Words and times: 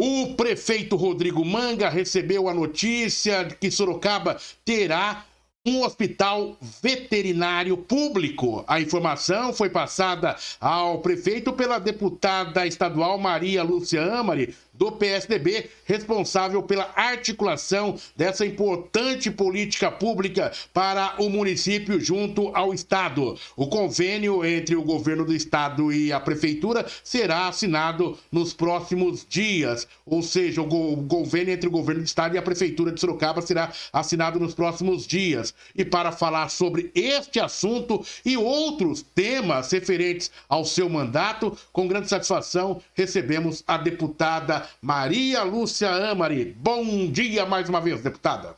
O 0.00 0.34
prefeito 0.36 0.94
Rodrigo 0.94 1.44
Manga 1.44 1.88
recebeu 1.88 2.48
a 2.48 2.54
notícia 2.54 3.42
de 3.42 3.56
que 3.56 3.68
Sorocaba 3.68 4.38
terá 4.64 5.24
um 5.66 5.82
hospital 5.82 6.56
veterinário 6.80 7.76
público. 7.76 8.64
A 8.68 8.80
informação 8.80 9.52
foi 9.52 9.68
passada 9.68 10.36
ao 10.60 11.00
prefeito 11.00 11.52
pela 11.52 11.80
deputada 11.80 12.64
estadual 12.64 13.18
Maria 13.18 13.64
Lúcia 13.64 14.04
Amari, 14.14 14.54
do 14.78 14.92
PSDB, 14.92 15.68
responsável 15.84 16.62
pela 16.62 16.90
articulação 16.94 17.98
dessa 18.16 18.46
importante 18.46 19.28
política 19.30 19.90
pública 19.90 20.52
para 20.72 21.16
o 21.18 21.28
município 21.28 22.00
junto 22.00 22.54
ao 22.54 22.72
Estado. 22.72 23.36
O 23.56 23.66
convênio 23.66 24.44
entre 24.44 24.76
o 24.76 24.82
governo 24.82 25.24
do 25.24 25.34
Estado 25.34 25.92
e 25.92 26.12
a 26.12 26.20
Prefeitura 26.20 26.86
será 27.02 27.48
assinado 27.48 28.16
nos 28.30 28.54
próximos 28.54 29.26
dias, 29.28 29.88
ou 30.06 30.22
seja, 30.22 30.62
o 30.62 31.06
convênio 31.08 31.52
entre 31.52 31.68
o 31.68 31.72
governo 31.72 32.02
do 32.02 32.06
Estado 32.06 32.36
e 32.36 32.38
a 32.38 32.42
Prefeitura 32.42 32.92
de 32.92 33.00
Sorocaba 33.00 33.42
será 33.42 33.72
assinado 33.92 34.38
nos 34.38 34.54
próximos 34.54 35.06
dias. 35.06 35.52
E 35.74 35.84
para 35.84 36.12
falar 36.12 36.48
sobre 36.50 36.92
este 36.94 37.40
assunto 37.40 38.04
e 38.24 38.36
outros 38.36 39.02
temas 39.02 39.72
referentes 39.72 40.30
ao 40.48 40.64
seu 40.64 40.88
mandato, 40.88 41.56
com 41.72 41.88
grande 41.88 42.08
satisfação 42.08 42.80
recebemos 42.94 43.64
a 43.66 43.76
deputada 43.76 44.67
Maria 44.80 45.42
Lúcia 45.42 45.90
Amari. 45.90 46.56
Bom 46.58 47.10
dia 47.10 47.44
mais 47.46 47.68
uma 47.68 47.80
vez, 47.80 48.00
deputada. 48.02 48.56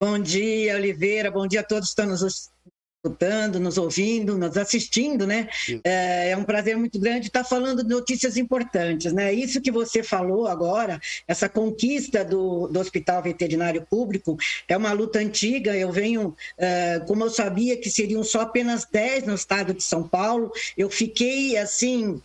Bom 0.00 0.18
dia, 0.18 0.76
Oliveira. 0.76 1.30
Bom 1.30 1.46
dia 1.46 1.60
a 1.60 1.64
todos 1.64 1.88
que 1.88 2.00
estão 2.00 2.06
nos 2.06 2.50
escutando, 3.06 3.60
nos 3.60 3.78
ouvindo, 3.78 4.36
nos 4.36 4.56
assistindo, 4.56 5.26
né? 5.26 5.48
É, 5.84 6.30
é, 6.30 6.36
um 6.36 6.44
prazer 6.44 6.76
muito 6.76 6.98
grande 6.98 7.28
estar 7.28 7.44
falando 7.44 7.82
de 7.82 7.88
notícias 7.88 8.36
importantes, 8.36 9.12
né? 9.12 9.32
Isso 9.32 9.60
que 9.60 9.70
você 9.70 10.02
falou 10.02 10.46
agora, 10.46 11.00
essa 11.26 11.48
conquista 11.48 12.24
do, 12.24 12.66
do 12.66 12.80
Hospital 12.80 13.22
Veterinário 13.22 13.86
Público, 13.88 14.36
é 14.68 14.76
uma 14.76 14.92
luta 14.92 15.18
antiga. 15.18 15.76
Eu 15.76 15.92
venho, 15.92 16.36
é, 16.58 17.00
como 17.06 17.24
eu 17.24 17.30
sabia 17.30 17.76
que 17.76 17.88
seriam 17.88 18.22
só 18.24 18.42
apenas 18.42 18.84
10 18.84 19.26
no 19.26 19.34
estado 19.34 19.72
de 19.72 19.82
São 19.82 20.06
Paulo, 20.06 20.50
eu 20.76 20.90
fiquei 20.90 21.56
assim 21.56 22.20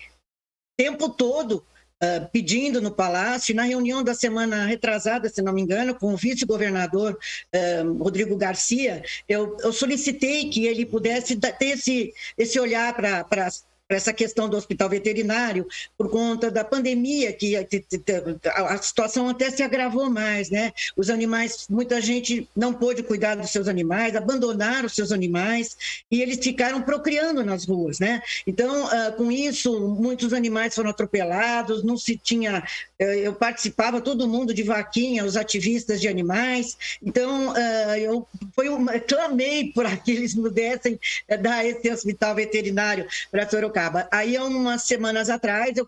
tempo 0.77 1.09
todo 1.09 1.63
uh, 2.01 2.27
pedindo 2.31 2.81
no 2.81 2.91
Palácio, 2.91 3.55
na 3.55 3.63
reunião 3.63 4.03
da 4.03 4.13
semana 4.13 4.65
retrasada, 4.65 5.29
se 5.29 5.41
não 5.41 5.53
me 5.53 5.61
engano, 5.61 5.95
com 5.95 6.13
o 6.13 6.17
vice-governador 6.17 7.17
uh, 7.55 7.93
Rodrigo 8.03 8.35
Garcia, 8.35 9.03
eu, 9.27 9.55
eu, 9.61 9.71
solicitei 9.71 10.49
que 10.49 10.65
ele 10.65 10.85
pudesse 10.85 11.35
ter 11.35 11.65
esse, 11.65 12.13
esse 12.37 12.59
olhar 12.59 12.93
para 12.95 13.47
essa 13.95 14.13
questão 14.13 14.47
do 14.47 14.57
hospital 14.57 14.89
veterinário, 14.89 15.67
por 15.97 16.09
conta 16.09 16.49
da 16.49 16.63
pandemia, 16.63 17.33
que 17.33 17.55
a 17.55 18.77
situação 18.77 19.27
até 19.27 19.49
se 19.49 19.61
agravou 19.61 20.09
mais, 20.09 20.49
né? 20.49 20.71
Os 20.95 21.09
animais, 21.09 21.67
muita 21.69 22.01
gente 22.01 22.47
não 22.55 22.73
pôde 22.73 23.03
cuidar 23.03 23.35
dos 23.35 23.49
seus 23.51 23.67
animais, 23.67 24.15
abandonaram 24.15 24.85
os 24.85 24.93
seus 24.93 25.11
animais 25.11 25.77
e 26.09 26.21
eles 26.21 26.39
ficaram 26.41 26.81
procriando 26.81 27.43
nas 27.43 27.65
ruas, 27.65 27.99
né? 27.99 28.21
Então, 28.45 28.87
ah, 28.87 29.11
com 29.11 29.31
isso, 29.31 29.79
muitos 29.79 30.33
animais 30.33 30.73
foram 30.73 30.89
atropelados, 30.89 31.83
não 31.83 31.97
se 31.97 32.15
tinha. 32.15 32.63
Eh, 32.97 33.27
eu 33.27 33.33
participava, 33.33 34.01
todo 34.01 34.27
mundo 34.27 34.53
de 34.53 34.63
vaquinha, 34.63 35.25
os 35.25 35.35
ativistas 35.35 35.99
de 35.99 36.07
animais. 36.07 36.77
Então, 37.03 37.53
ah, 37.55 37.99
eu 37.99 38.27
foi 38.55 38.69
uma, 38.69 38.99
clamei 38.99 39.73
aqueles 39.85 40.33
que 40.35 40.41
pudessem 40.41 40.99
eh, 41.27 41.37
dar 41.37 41.65
esse 41.65 41.89
hospital 41.89 42.35
veterinário 42.35 43.05
para 43.29 43.49
Sorocaba 43.49 43.80
Sorocaba. 43.81 44.07
Aí, 44.11 44.37
há 44.37 44.43
umas 44.43 44.83
semanas 44.83 45.29
atrás, 45.29 45.75
eu 45.77 45.87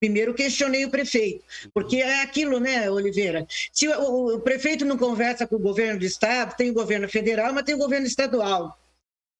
primeiro 0.00 0.34
questionei 0.34 0.84
o 0.84 0.90
prefeito, 0.90 1.44
porque 1.72 1.96
é 1.96 2.22
aquilo, 2.22 2.58
né, 2.58 2.90
Oliveira? 2.90 3.46
Se 3.72 3.86
o, 3.88 4.36
o 4.36 4.40
prefeito 4.40 4.84
não 4.84 4.96
conversa 4.96 5.46
com 5.46 5.56
o 5.56 5.60
governo 5.60 6.00
do 6.00 6.04
estado, 6.04 6.56
tem 6.56 6.70
o 6.70 6.74
governo 6.74 7.08
federal, 7.08 7.52
mas 7.52 7.64
tem 7.64 7.74
o 7.74 7.78
governo 7.78 8.06
estadual. 8.06 8.76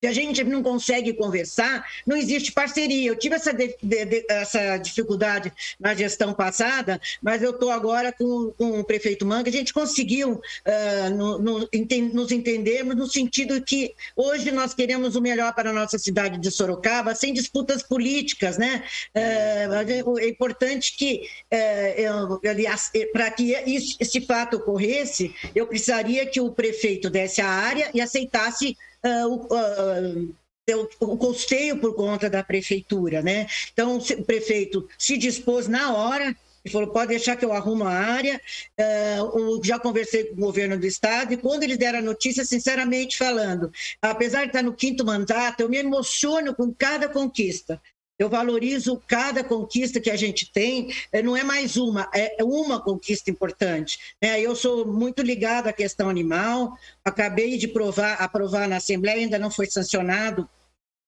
Se 0.01 0.07
a 0.07 0.13
gente 0.13 0.45
não 0.45 0.63
consegue 0.63 1.13
conversar, 1.13 1.85
não 2.07 2.17
existe 2.17 2.53
parceria. 2.53 3.11
Eu 3.11 3.17
tive 3.17 3.35
essa, 3.35 3.53
de, 3.53 3.77
de, 3.83 4.05
de, 4.05 4.27
essa 4.31 4.77
dificuldade 4.77 5.53
na 5.79 5.93
gestão 5.93 6.33
passada, 6.33 7.01
mas 7.21 7.43
eu 7.43 7.51
estou 7.51 7.69
agora 7.73 8.13
com, 8.13 8.53
com, 8.57 8.79
o 8.79 8.85
prefeito 8.85 9.27
Manga. 9.27 9.49
A 9.49 9.53
gente 9.53 9.75
conseguiu 9.75 10.35
uh, 10.35 11.11
no, 11.11 11.39
no, 11.41 11.69
enten, 11.73 12.11
nos 12.11 12.31
entendermos 12.31 12.95
no 12.95 13.09
sentido 13.09 13.61
que 13.61 13.93
hoje 14.15 14.53
nós 14.53 14.73
queremos 14.73 15.17
o 15.17 15.21
melhor 15.21 15.53
para 15.53 15.71
a 15.71 15.73
nossa 15.73 15.99
cidade 15.99 16.39
de 16.39 16.49
Sorocaba, 16.49 17.13
sem 17.17 17.35
disputas 17.35 17.83
políticas. 17.83 18.57
Né? 18.57 18.85
Uh, 19.17 20.19
é 20.21 20.29
importante 20.29 20.97
que, 20.97 21.29
uh, 21.53 22.49
aliás, 22.49 22.93
para 23.13 23.33
que 23.33 23.53
isso, 23.67 23.97
esse 23.99 24.21
fato 24.21 24.59
ocorresse, 24.59 25.35
eu 25.57 25.67
precisaria 25.67 26.25
que 26.25 26.41
o 26.41 26.53
prefeito 26.53 27.11
desse 27.11 27.41
a 27.41 27.49
área 27.49 27.91
e 27.93 28.01
aceitasse 28.01 28.77
uh, 29.05 29.49
o, 30.75 31.13
o 31.13 31.17
custeio 31.17 31.79
por 31.79 31.95
conta 31.95 32.29
da 32.29 32.43
prefeitura, 32.43 33.23
né? 33.23 33.47
Então, 33.73 33.99
o 33.99 34.25
prefeito 34.25 34.89
se 34.99 35.17
dispôs 35.17 35.67
na 35.69 35.95
hora 35.95 36.37
e 36.65 36.71
falou: 36.71 36.89
pode 36.89 37.09
deixar 37.09 37.37
que 37.37 37.45
eu 37.45 37.53
arrumo 37.53 37.85
a 37.85 37.93
área. 37.93 38.41
Uh, 38.79 39.61
já 39.65 39.79
conversei 39.79 40.25
com 40.25 40.35
o 40.35 40.47
governo 40.47 40.79
do 40.79 40.87
estado 40.87 41.33
e 41.33 41.37
quando 41.37 41.63
eles 41.63 41.79
deram 41.79 41.99
a 42.01 42.03
notícia, 42.03 42.45
sinceramente 42.45 43.17
falando, 43.17 43.73
apesar 44.01 44.43
de 44.43 44.49
estar 44.49 44.63
no 44.63 44.75
quinto 44.75 45.05
mandato, 45.05 45.61
eu 45.61 45.69
me 45.69 45.79
emociono 45.79 46.55
com 46.55 46.73
cada 46.73 47.09
conquista. 47.09 47.81
Eu 48.19 48.29
valorizo 48.29 49.01
cada 49.07 49.45
conquista 49.45 50.01
que 50.01 50.11
a 50.11 50.17
gente 50.17 50.51
tem, 50.51 50.93
eh, 51.13 51.23
não 51.23 51.37
é 51.37 51.45
mais 51.45 51.77
uma, 51.77 52.11
é 52.13 52.43
uma 52.43 52.83
conquista 52.83 53.31
importante. 53.31 53.99
Né? 54.21 54.41
Eu 54.41 54.57
sou 54.57 54.87
muito 54.87 55.23
ligado 55.23 55.69
à 55.69 55.73
questão 55.73 56.09
animal, 56.09 56.77
acabei 57.05 57.57
de 57.57 57.69
provar, 57.69 58.15
aprovar 58.15 58.69
na 58.69 58.77
Assembleia, 58.77 59.21
ainda 59.21 59.39
não 59.39 59.51
foi 59.51 59.67
sancionado 59.67 60.49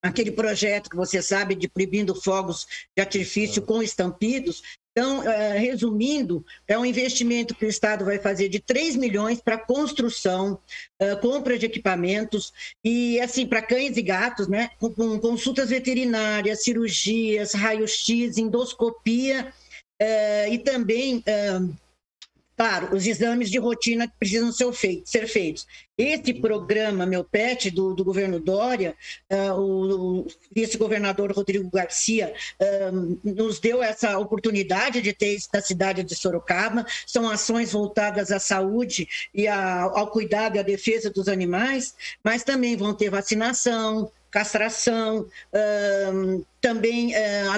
aquele 0.02 0.30
projeto 0.30 0.88
que 0.88 0.96
você 0.96 1.20
sabe 1.20 1.54
de 1.54 1.68
proibindo 1.68 2.14
fogos 2.14 2.66
de 2.96 3.02
artifício 3.02 3.62
com 3.62 3.82
estampidos, 3.82 4.62
então, 4.92 5.22
é, 5.22 5.56
resumindo, 5.56 6.44
é 6.66 6.76
um 6.76 6.84
investimento 6.84 7.54
que 7.54 7.64
o 7.64 7.68
Estado 7.68 8.04
vai 8.04 8.18
fazer 8.18 8.48
de 8.48 8.58
3 8.58 8.96
milhões 8.96 9.40
para 9.40 9.56
construção, 9.56 10.58
é, 10.98 11.14
compra 11.14 11.56
de 11.56 11.66
equipamentos 11.66 12.52
e, 12.84 13.20
assim, 13.20 13.46
para 13.46 13.62
cães 13.62 13.96
e 13.96 14.02
gatos, 14.02 14.48
né? 14.48 14.70
Com, 14.78 15.18
consultas 15.20 15.70
veterinárias, 15.70 16.64
cirurgias, 16.64 17.52
raio-x, 17.52 18.36
endoscopia 18.36 19.52
é, 19.98 20.48
e 20.52 20.58
também 20.58 21.22
Claro, 22.60 22.94
os 22.94 23.06
exames 23.06 23.50
de 23.50 23.58
rotina 23.58 24.06
que 24.06 24.12
precisam 24.18 24.52
ser, 24.52 24.70
feitos. 24.74 25.10
Ser 25.10 25.26
feitos. 25.26 25.66
Esse 25.96 26.34
programa, 26.34 27.06
meu 27.06 27.24
PET, 27.24 27.70
do, 27.70 27.94
do 27.94 28.04
governo 28.04 28.38
Dória, 28.38 28.94
uh, 29.32 29.54
o, 29.54 30.20
o 30.20 30.26
vice-governador 30.54 31.32
Rodrigo 31.32 31.70
Garcia 31.70 32.34
uh, 32.60 33.18
nos 33.24 33.58
deu 33.60 33.82
essa 33.82 34.18
oportunidade 34.18 35.00
de 35.00 35.14
ter 35.14 35.36
isso 35.36 35.48
na 35.54 35.62
cidade 35.62 36.04
de 36.04 36.14
Sorocaba. 36.14 36.84
São 37.06 37.30
ações 37.30 37.72
voltadas 37.72 38.30
à 38.30 38.38
saúde 38.38 39.08
e 39.34 39.48
a, 39.48 39.80
ao 39.84 40.10
cuidado 40.10 40.56
e 40.56 40.58
à 40.58 40.62
defesa 40.62 41.08
dos 41.08 41.28
animais, 41.28 41.94
mas 42.22 42.44
também 42.44 42.76
vão 42.76 42.92
ter 42.92 43.08
vacinação, 43.08 44.12
castração, 44.30 45.26
também 46.60 47.14
uh, 47.14 47.50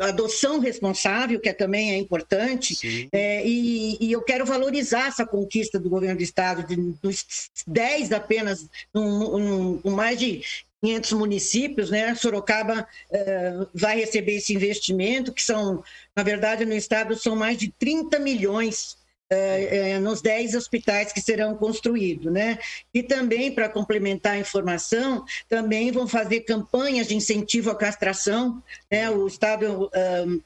adoção 0.00 0.58
responsável, 0.58 1.40
que 1.40 1.48
é, 1.48 1.52
também 1.52 1.92
é 1.92 1.98
importante, 1.98 3.08
é, 3.12 3.46
e, 3.46 3.96
e, 4.00 4.12
eu 4.12 4.22
quero 4.22 4.46
valorizar 4.46 5.08
essa 5.08 5.26
conquista 5.26 5.78
do 5.78 5.90
governo 5.90 6.16
do 6.16 6.22
Estado, 6.22 6.66
de, 6.66 6.76
dos 7.02 7.50
10 7.66 8.12
apenas, 8.12 8.68
com 8.92 9.90
mais 9.90 10.18
de 10.18 10.42
500 10.82 11.12
municípios, 11.14 11.90
né? 11.90 12.14
Sorocaba 12.14 12.86
uh, 13.10 13.68
vai 13.74 13.98
receber 13.98 14.36
esse 14.36 14.54
investimento, 14.54 15.32
que 15.32 15.42
são, 15.42 15.82
na 16.14 16.22
verdade, 16.22 16.64
no 16.64 16.74
Estado 16.74 17.16
são 17.16 17.34
mais 17.34 17.58
de 17.58 17.72
30 17.78 18.18
milhões 18.18 18.96
é, 19.30 19.90
é, 19.92 19.98
nos 19.98 20.20
10 20.20 20.54
hospitais 20.54 21.12
que 21.12 21.20
serão 21.20 21.56
construídos, 21.56 22.32
né? 22.32 22.58
E 22.94 23.02
também, 23.02 23.52
para 23.52 23.68
complementar 23.68 24.34
a 24.34 24.38
informação, 24.38 25.24
também 25.48 25.90
vão 25.90 26.06
fazer 26.06 26.40
campanhas 26.40 27.08
de 27.08 27.16
incentivo 27.16 27.70
à 27.70 27.74
castração, 27.74 28.62
né? 28.90 29.10
O 29.10 29.26
Estado 29.26 29.90
um, 30.26 30.40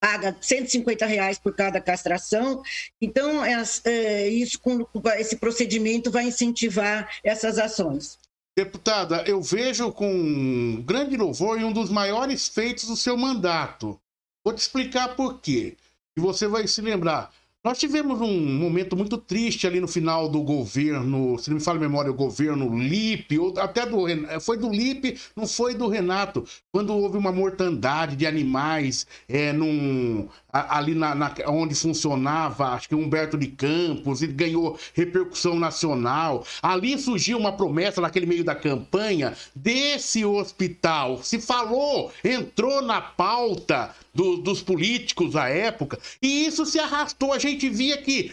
paga 0.00 0.36
150 0.40 1.06
reais 1.06 1.38
por 1.38 1.54
cada 1.54 1.80
castração, 1.80 2.62
então 3.00 3.44
é, 3.44 4.28
isso, 4.28 4.58
com, 4.60 4.86
esse 5.18 5.36
procedimento 5.36 6.10
vai 6.10 6.24
incentivar 6.24 7.10
essas 7.24 7.58
ações. 7.58 8.18
Deputada, 8.56 9.22
eu 9.26 9.42
vejo 9.42 9.92
com 9.92 10.82
grande 10.82 11.16
louvor 11.16 11.60
e 11.60 11.64
um 11.64 11.72
dos 11.72 11.90
maiores 11.90 12.48
feitos 12.48 12.86
do 12.86 12.96
seu 12.96 13.16
mandato. 13.16 14.00
Vou 14.44 14.54
te 14.54 14.58
explicar 14.58 15.14
por 15.14 15.40
quê. 15.40 15.76
E 16.16 16.20
você 16.20 16.48
vai 16.48 16.66
se 16.66 16.80
lembrar. 16.80 17.30
Nós 17.66 17.78
tivemos 17.78 18.20
um 18.20 18.58
momento 18.60 18.96
muito 18.96 19.18
triste 19.18 19.66
ali 19.66 19.80
no 19.80 19.88
final 19.88 20.28
do 20.28 20.40
governo, 20.40 21.36
se 21.36 21.50
não 21.50 21.56
me 21.56 21.60
fala 21.60 21.78
a 21.78 21.80
memória, 21.80 22.12
o 22.12 22.14
governo 22.14 22.78
Lipe, 22.78 23.40
ou 23.40 23.52
até 23.58 23.84
do 23.84 24.06
eh, 24.06 24.38
foi 24.38 24.56
do 24.56 24.70
Lipe, 24.70 25.18
não 25.34 25.48
foi 25.48 25.74
do 25.74 25.88
Renato, 25.88 26.44
quando 26.70 26.94
houve 26.94 27.18
uma 27.18 27.32
mortandade 27.32 28.14
de 28.14 28.24
animais 28.24 29.04
é, 29.28 29.52
num, 29.52 30.28
ali 30.52 30.94
na, 30.94 31.12
na, 31.12 31.34
onde 31.48 31.74
funcionava, 31.74 32.68
acho 32.68 32.88
que 32.88 32.94
Humberto 32.94 33.36
de 33.36 33.48
Campos, 33.48 34.22
e 34.22 34.28
ganhou 34.28 34.78
repercussão 34.94 35.58
nacional. 35.58 36.46
Ali 36.62 36.96
surgiu 36.96 37.36
uma 37.36 37.50
promessa 37.50 38.00
naquele 38.00 38.26
meio 38.26 38.44
da 38.44 38.54
campanha 38.54 39.36
desse 39.56 40.24
hospital. 40.24 41.20
Se 41.20 41.40
falou, 41.40 42.12
entrou 42.22 42.80
na 42.80 43.00
pauta 43.00 43.92
do, 44.16 44.38
dos 44.38 44.62
políticos 44.62 45.36
à 45.36 45.48
época, 45.48 45.98
e 46.22 46.46
isso 46.46 46.64
se 46.64 46.78
arrastou. 46.78 47.32
A 47.34 47.38
gente 47.38 47.68
via 47.68 47.98
que 47.98 48.32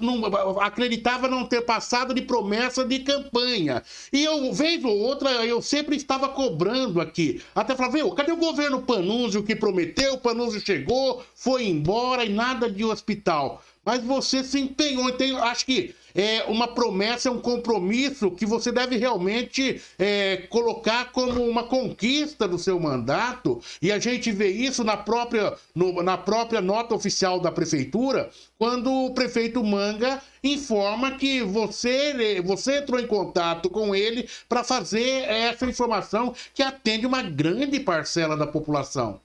não, 0.00 0.26
acreditava 0.60 1.26
não 1.26 1.46
ter 1.46 1.62
passado 1.62 2.12
de 2.12 2.20
promessa 2.20 2.84
de 2.84 2.98
campanha. 2.98 3.82
E 4.12 4.22
eu, 4.22 4.52
vez 4.52 4.84
ou 4.84 4.96
outra, 4.96 5.30
eu 5.46 5.62
sempre 5.62 5.96
estava 5.96 6.28
cobrando 6.28 7.00
aqui. 7.00 7.42
Até 7.54 7.74
falava, 7.74 7.96
viu, 7.96 8.10
cadê 8.12 8.32
o 8.32 8.36
governo 8.36 8.82
Panúzio 8.82 9.42
que 9.42 9.56
prometeu? 9.56 10.14
O 10.14 10.20
Panúzio 10.20 10.60
chegou, 10.60 11.24
foi 11.34 11.64
embora 11.64 12.24
e 12.24 12.28
nada 12.28 12.70
de 12.70 12.84
hospital. 12.84 13.62
Mas 13.84 14.04
você 14.04 14.44
se 14.44 14.60
empenhou, 14.60 15.08
então 15.08 15.42
acho 15.42 15.64
que 15.66 15.94
é 16.14 16.44
uma 16.44 16.68
promessa, 16.68 17.28
é 17.28 17.32
um 17.32 17.40
compromisso 17.40 18.30
que 18.30 18.46
você 18.46 18.70
deve 18.72 18.96
realmente 18.96 19.80
é, 19.98 20.46
colocar 20.48 21.12
como 21.12 21.42
uma 21.42 21.64
conquista 21.64 22.46
do 22.46 22.58
seu 22.58 22.78
mandato. 22.78 23.60
E 23.80 23.90
a 23.90 23.98
gente 23.98 24.30
vê 24.30 24.48
isso 24.48 24.84
na 24.84 24.96
própria, 24.96 25.54
no, 25.74 26.02
na 26.02 26.16
própria 26.16 26.60
nota 26.60 26.94
oficial 26.94 27.40
da 27.40 27.50
prefeitura, 27.50 28.30
quando 28.58 28.90
o 28.90 29.14
prefeito 29.14 29.62
Manga 29.62 30.22
informa 30.42 31.12
que 31.12 31.42
você, 31.42 32.40
você 32.42 32.78
entrou 32.78 33.00
em 33.00 33.06
contato 33.06 33.70
com 33.70 33.94
ele 33.94 34.28
para 34.48 34.64
fazer 34.64 35.24
essa 35.28 35.66
informação 35.66 36.34
que 36.54 36.62
atende 36.62 37.06
uma 37.06 37.22
grande 37.22 37.80
parcela 37.80 38.36
da 38.36 38.46
população. 38.46 39.20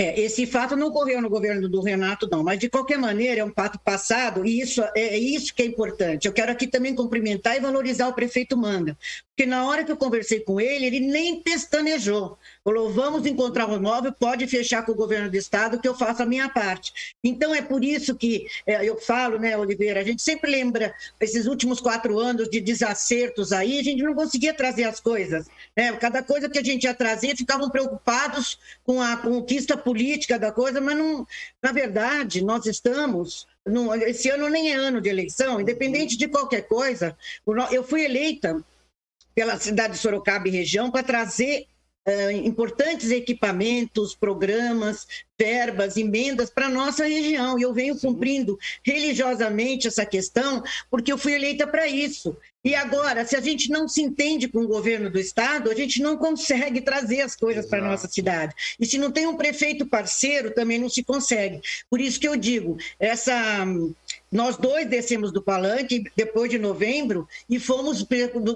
É, 0.00 0.20
esse 0.20 0.46
fato 0.46 0.76
não 0.76 0.86
ocorreu 0.86 1.20
no 1.20 1.28
governo 1.28 1.68
do 1.68 1.80
Renato, 1.82 2.28
não, 2.30 2.44
mas 2.44 2.56
de 2.56 2.70
qualquer 2.70 2.96
maneira 2.96 3.40
é 3.40 3.44
um 3.44 3.52
fato 3.52 3.80
passado 3.80 4.46
e 4.46 4.60
isso 4.60 4.80
é, 4.94 5.00
é 5.00 5.18
isso 5.18 5.52
que 5.52 5.60
é 5.60 5.66
importante. 5.66 6.26
Eu 6.26 6.32
quero 6.32 6.52
aqui 6.52 6.68
também 6.68 6.94
cumprimentar 6.94 7.56
e 7.56 7.60
valorizar 7.60 8.06
o 8.06 8.14
prefeito 8.14 8.56
Manga, 8.56 8.96
porque 9.38 9.46
na 9.46 9.64
hora 9.64 9.84
que 9.84 9.92
eu 9.92 9.96
conversei 9.96 10.40
com 10.40 10.60
ele, 10.60 10.84
ele 10.84 10.98
nem 10.98 11.40
pestanejou. 11.40 12.36
Falou, 12.64 12.92
vamos 12.92 13.24
encontrar 13.24 13.68
um 13.68 13.76
imóvel, 13.76 14.12
pode 14.12 14.44
fechar 14.48 14.84
com 14.84 14.90
o 14.90 14.96
governo 14.96 15.30
do 15.30 15.36
estado 15.36 15.78
que 15.78 15.86
eu 15.86 15.94
faço 15.94 16.24
a 16.24 16.26
minha 16.26 16.48
parte. 16.48 17.14
Então 17.22 17.54
é 17.54 17.62
por 17.62 17.84
isso 17.84 18.16
que 18.16 18.48
é, 18.66 18.84
eu 18.84 19.00
falo, 19.00 19.38
né, 19.38 19.56
Oliveira, 19.56 20.00
a 20.00 20.02
gente 20.02 20.22
sempre 20.22 20.50
lembra 20.50 20.92
esses 21.20 21.46
últimos 21.46 21.80
quatro 21.80 22.18
anos 22.18 22.50
de 22.50 22.60
desacertos 22.60 23.52
aí, 23.52 23.78
a 23.78 23.82
gente 23.84 24.02
não 24.02 24.12
conseguia 24.12 24.52
trazer 24.52 24.82
as 24.82 24.98
coisas. 24.98 25.46
Né? 25.76 25.92
Cada 25.98 26.20
coisa 26.20 26.48
que 26.48 26.58
a 26.58 26.64
gente 26.64 26.82
ia 26.82 26.92
trazer, 26.92 27.36
ficavam 27.36 27.70
preocupados 27.70 28.58
com 28.82 29.00
a 29.00 29.18
conquista 29.18 29.76
política 29.76 30.36
da 30.36 30.50
coisa, 30.50 30.80
mas 30.80 30.98
não, 30.98 31.24
na 31.62 31.70
verdade, 31.70 32.42
nós 32.42 32.66
estamos 32.66 33.46
esse 34.06 34.30
ano 34.30 34.48
nem 34.48 34.72
é 34.72 34.74
ano 34.74 34.98
de 34.98 35.10
eleição, 35.10 35.60
independente 35.60 36.16
de 36.16 36.26
qualquer 36.26 36.62
coisa. 36.62 37.16
Eu 37.70 37.84
fui 37.84 38.02
eleita 38.02 38.64
pela 39.38 39.56
cidade 39.56 39.92
de 39.92 40.00
Sorocaba 40.00 40.48
e 40.48 40.50
região 40.50 40.90
para 40.90 41.00
trazer 41.00 41.68
uh, 42.08 42.30
importantes 42.44 43.12
equipamentos, 43.12 44.12
programas, 44.12 45.06
verbas, 45.38 45.96
emendas 45.96 46.50
para 46.50 46.66
a 46.66 46.68
nossa 46.68 47.06
região. 47.06 47.56
E 47.56 47.62
eu 47.62 47.72
venho 47.72 47.96
cumprindo 47.96 48.58
religiosamente 48.82 49.86
essa 49.86 50.04
questão, 50.04 50.60
porque 50.90 51.12
eu 51.12 51.16
fui 51.16 51.34
eleita 51.34 51.68
para 51.68 51.86
isso. 51.86 52.36
E 52.64 52.74
agora, 52.74 53.24
se 53.24 53.36
a 53.36 53.40
gente 53.40 53.70
não 53.70 53.86
se 53.86 54.02
entende 54.02 54.48
com 54.48 54.58
o 54.58 54.66
governo 54.66 55.08
do 55.08 55.20
estado, 55.20 55.70
a 55.70 55.74
gente 55.74 56.02
não 56.02 56.16
consegue 56.16 56.80
trazer 56.80 57.20
as 57.20 57.36
coisas 57.36 57.64
para 57.64 57.78
a 57.78 57.88
nossa 57.88 58.08
cidade. 58.08 58.52
E 58.80 58.84
se 58.84 58.98
não 58.98 59.12
tem 59.12 59.28
um 59.28 59.36
prefeito 59.36 59.86
parceiro, 59.86 60.50
também 60.50 60.80
não 60.80 60.88
se 60.88 61.04
consegue. 61.04 61.60
Por 61.88 62.00
isso 62.00 62.18
que 62.18 62.26
eu 62.26 62.36
digo, 62.36 62.76
essa 62.98 63.64
nós 64.30 64.56
dois 64.56 64.86
descemos 64.86 65.32
do 65.32 65.42
palanque 65.42 66.04
depois 66.16 66.50
de 66.50 66.58
novembro 66.58 67.26
e 67.48 67.58
fomos 67.58 68.06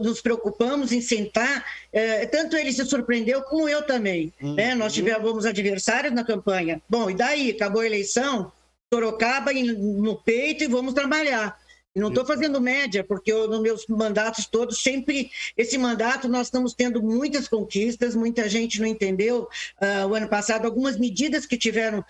nos 0.00 0.20
preocupamos 0.20 0.92
em 0.92 1.00
sentar. 1.00 1.64
Eh, 1.92 2.26
tanto 2.26 2.56
ele 2.56 2.72
se 2.72 2.84
surpreendeu 2.84 3.42
como 3.42 3.68
eu 3.68 3.82
também. 3.82 4.32
Uhum. 4.40 4.54
Né? 4.54 4.74
Nós 4.74 4.92
tivemos 4.92 5.46
adversários 5.46 6.12
na 6.12 6.24
campanha. 6.24 6.80
Bom, 6.88 7.10
e 7.10 7.14
daí 7.14 7.50
acabou 7.50 7.80
a 7.80 7.86
eleição, 7.86 8.52
Sorocaba 8.92 9.52
no 9.54 10.16
peito 10.16 10.64
e 10.64 10.68
vamos 10.68 10.92
trabalhar. 10.92 11.58
Não 11.94 12.08
estou 12.08 12.24
fazendo 12.24 12.58
média, 12.58 13.04
porque 13.04 13.30
eu, 13.30 13.46
nos 13.48 13.60
meus 13.60 13.86
mandatos 13.86 14.46
todos, 14.46 14.82
sempre, 14.82 15.30
esse 15.56 15.76
mandato, 15.76 16.26
nós 16.26 16.46
estamos 16.46 16.72
tendo 16.72 17.02
muitas 17.02 17.48
conquistas, 17.48 18.14
muita 18.14 18.48
gente 18.48 18.80
não 18.80 18.86
entendeu 18.86 19.42
uh, 19.80 20.06
o 20.08 20.14
ano 20.14 20.26
passado 20.26 20.64
algumas 20.64 20.98
medidas 20.98 21.44
que 21.44 21.58
tiveram 21.58 22.02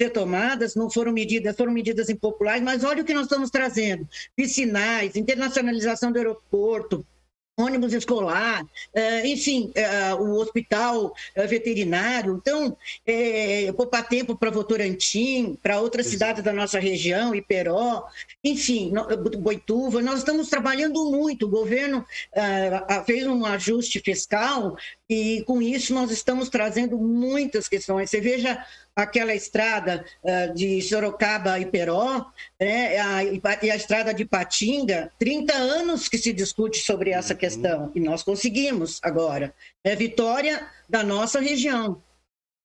ser 0.00 0.10
tomadas, 0.10 0.74
não 0.74 0.88
foram 0.88 1.12
medidas, 1.12 1.54
foram 1.54 1.72
medidas 1.72 2.08
impopulares, 2.08 2.62
mas 2.62 2.84
olha 2.84 3.02
o 3.02 3.04
que 3.04 3.12
nós 3.12 3.24
estamos 3.24 3.50
trazendo: 3.50 4.08
piscinais, 4.34 5.14
internacionalização 5.14 6.10
do 6.10 6.18
aeroporto, 6.18 7.04
ônibus 7.58 7.92
escolar, 7.92 8.66
eh, 8.94 9.26
enfim, 9.26 9.70
eh, 9.74 10.14
o 10.14 10.36
hospital 10.36 11.14
eh, 11.34 11.46
veterinário. 11.46 12.40
Então, 12.40 12.76
poupar 13.76 14.08
tempo 14.08 14.34
para 14.34 14.50
Votorantim, 14.50 15.58
para 15.62 15.80
outras 15.80 16.06
Exato. 16.06 16.18
cidades 16.18 16.44
da 16.44 16.52
nossa 16.52 16.78
região, 16.78 17.34
Iperó, 17.34 18.06
enfim, 18.42 18.92
Boituva. 19.38 20.00
Nós 20.00 20.20
estamos 20.20 20.48
trabalhando 20.48 21.10
muito. 21.10 21.46
O 21.46 21.50
governo 21.50 22.04
fez 23.06 23.26
um 23.26 23.44
ajuste 23.44 24.00
fiscal 24.00 24.76
e, 25.10 25.42
com 25.42 25.60
isso, 25.60 25.92
nós 25.92 26.12
estamos 26.12 26.48
trazendo 26.48 26.96
muitas 26.96 27.68
questões. 27.68 28.08
Você 28.08 28.20
veja 28.20 28.64
aquela 28.94 29.34
estrada 29.34 30.04
uh, 30.22 30.54
de 30.54 30.80
Sorocaba 30.82 31.54
a 31.54 31.58
Iperó, 31.58 32.26
né, 32.60 32.94
e 33.60 33.70
a 33.70 33.76
estrada 33.76 34.14
de 34.14 34.24
Patinga, 34.24 35.10
30 35.18 35.52
anos 35.52 36.08
que 36.08 36.16
se 36.16 36.32
discute 36.32 36.78
sobre 36.78 37.10
essa 37.10 37.32
uhum. 37.32 37.38
questão, 37.40 37.92
e 37.92 37.98
nós 37.98 38.22
conseguimos 38.22 39.00
agora. 39.02 39.52
É 39.82 39.96
vitória 39.96 40.64
da 40.88 41.02
nossa 41.02 41.40
região 41.40 42.00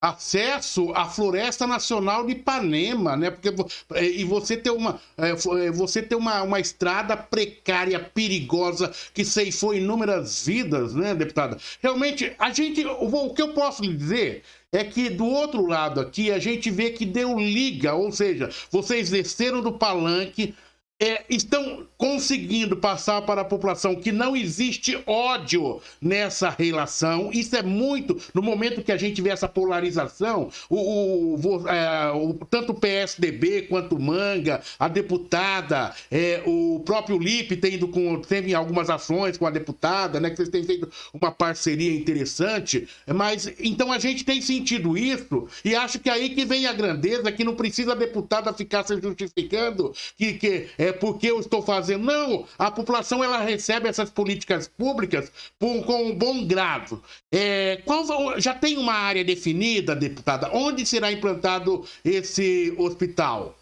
acesso 0.00 0.92
à 0.94 1.06
Floresta 1.06 1.66
Nacional 1.66 2.26
de 2.26 2.32
Ipanema, 2.32 3.16
né? 3.16 3.30
Porque 3.30 3.48
é, 3.94 4.04
e 4.04 4.24
você 4.24 4.56
ter 4.56 4.70
uma 4.70 5.00
é, 5.16 5.30
é, 5.30 5.70
você 5.70 6.02
ter 6.02 6.14
uma, 6.14 6.42
uma 6.42 6.60
estrada 6.60 7.16
precária, 7.16 7.98
perigosa 7.98 8.92
que 9.14 9.24
ceifou 9.24 9.74
inúmeras 9.74 10.46
vidas, 10.46 10.94
né, 10.94 11.14
deputada? 11.14 11.56
Realmente 11.82 12.32
a 12.38 12.50
gente 12.50 12.84
o 12.86 13.34
que 13.34 13.42
eu 13.42 13.54
posso 13.54 13.82
lhe 13.82 13.94
dizer 13.94 14.42
é 14.72 14.84
que 14.84 15.08
do 15.08 15.24
outro 15.24 15.66
lado 15.66 16.00
aqui 16.00 16.30
a 16.30 16.38
gente 16.38 16.70
vê 16.70 16.90
que 16.90 17.06
deu 17.06 17.38
liga, 17.38 17.94
ou 17.94 18.12
seja, 18.12 18.50
vocês 18.70 19.10
desceram 19.10 19.62
do 19.62 19.72
palanque, 19.72 20.54
é, 20.98 21.24
estão 21.28 21.86
conseguindo 21.98 22.76
passar 22.76 23.22
para 23.22 23.42
a 23.42 23.44
população 23.44 23.94
que 23.94 24.12
não 24.12 24.36
existe 24.36 24.98
ódio 25.06 25.80
nessa 26.00 26.48
relação. 26.48 27.30
Isso 27.32 27.54
é 27.56 27.62
muito. 27.62 28.20
No 28.32 28.42
momento 28.42 28.82
que 28.82 28.92
a 28.92 28.96
gente 28.96 29.20
vê 29.20 29.30
essa 29.30 29.48
polarização, 29.48 30.50
o, 30.70 31.36
o, 31.36 31.68
é, 31.68 32.10
o 32.12 32.34
tanto 32.50 32.72
o 32.72 32.74
PSDB 32.74 33.62
quanto 33.62 33.96
o 33.96 34.00
Manga, 34.00 34.62
a 34.78 34.88
deputada, 34.88 35.94
é, 36.10 36.42
o 36.46 36.80
próprio 36.80 37.18
Lipe 37.18 37.56
tem 37.56 37.74
ido 37.74 37.88
com, 37.88 38.20
teve 38.20 38.54
algumas 38.54 38.88
ações 38.88 39.36
com 39.36 39.46
a 39.46 39.50
deputada, 39.50 40.18
né? 40.18 40.30
Que 40.30 40.36
vocês 40.36 40.48
têm 40.48 40.64
feito 40.64 40.90
uma 41.12 41.30
parceria 41.30 41.94
interessante. 41.94 42.88
Mas 43.06 43.52
então 43.60 43.92
a 43.92 43.98
gente 43.98 44.24
tem 44.24 44.40
sentido 44.40 44.96
isso 44.96 45.46
e 45.64 45.74
acho 45.74 45.98
que 45.98 46.08
aí 46.08 46.30
que 46.30 46.44
vem 46.44 46.66
a 46.66 46.72
grandeza, 46.72 47.32
que 47.32 47.44
não 47.44 47.54
precisa 47.54 47.92
a 47.92 47.94
deputada 47.94 48.52
ficar 48.52 48.84
se 48.84 48.98
justificando 49.00 49.92
que, 50.16 50.34
que 50.34 50.68
é 50.86 50.92
porque 50.92 51.30
eu 51.30 51.40
estou 51.40 51.62
fazendo. 51.62 52.04
Não, 52.04 52.46
a 52.58 52.70
população 52.70 53.22
ela 53.22 53.38
recebe 53.38 53.88
essas 53.88 54.10
políticas 54.10 54.68
públicas 54.68 55.30
por, 55.58 55.84
com 55.84 56.10
um 56.10 56.14
bom 56.14 56.46
grado. 56.46 57.02
É, 57.32 57.82
qual, 57.84 58.04
já 58.40 58.54
tem 58.54 58.76
uma 58.76 58.94
área 58.94 59.24
definida, 59.24 59.94
deputada? 59.94 60.50
Onde 60.52 60.86
será 60.86 61.10
implantado 61.12 61.84
esse 62.04 62.74
hospital? 62.78 63.56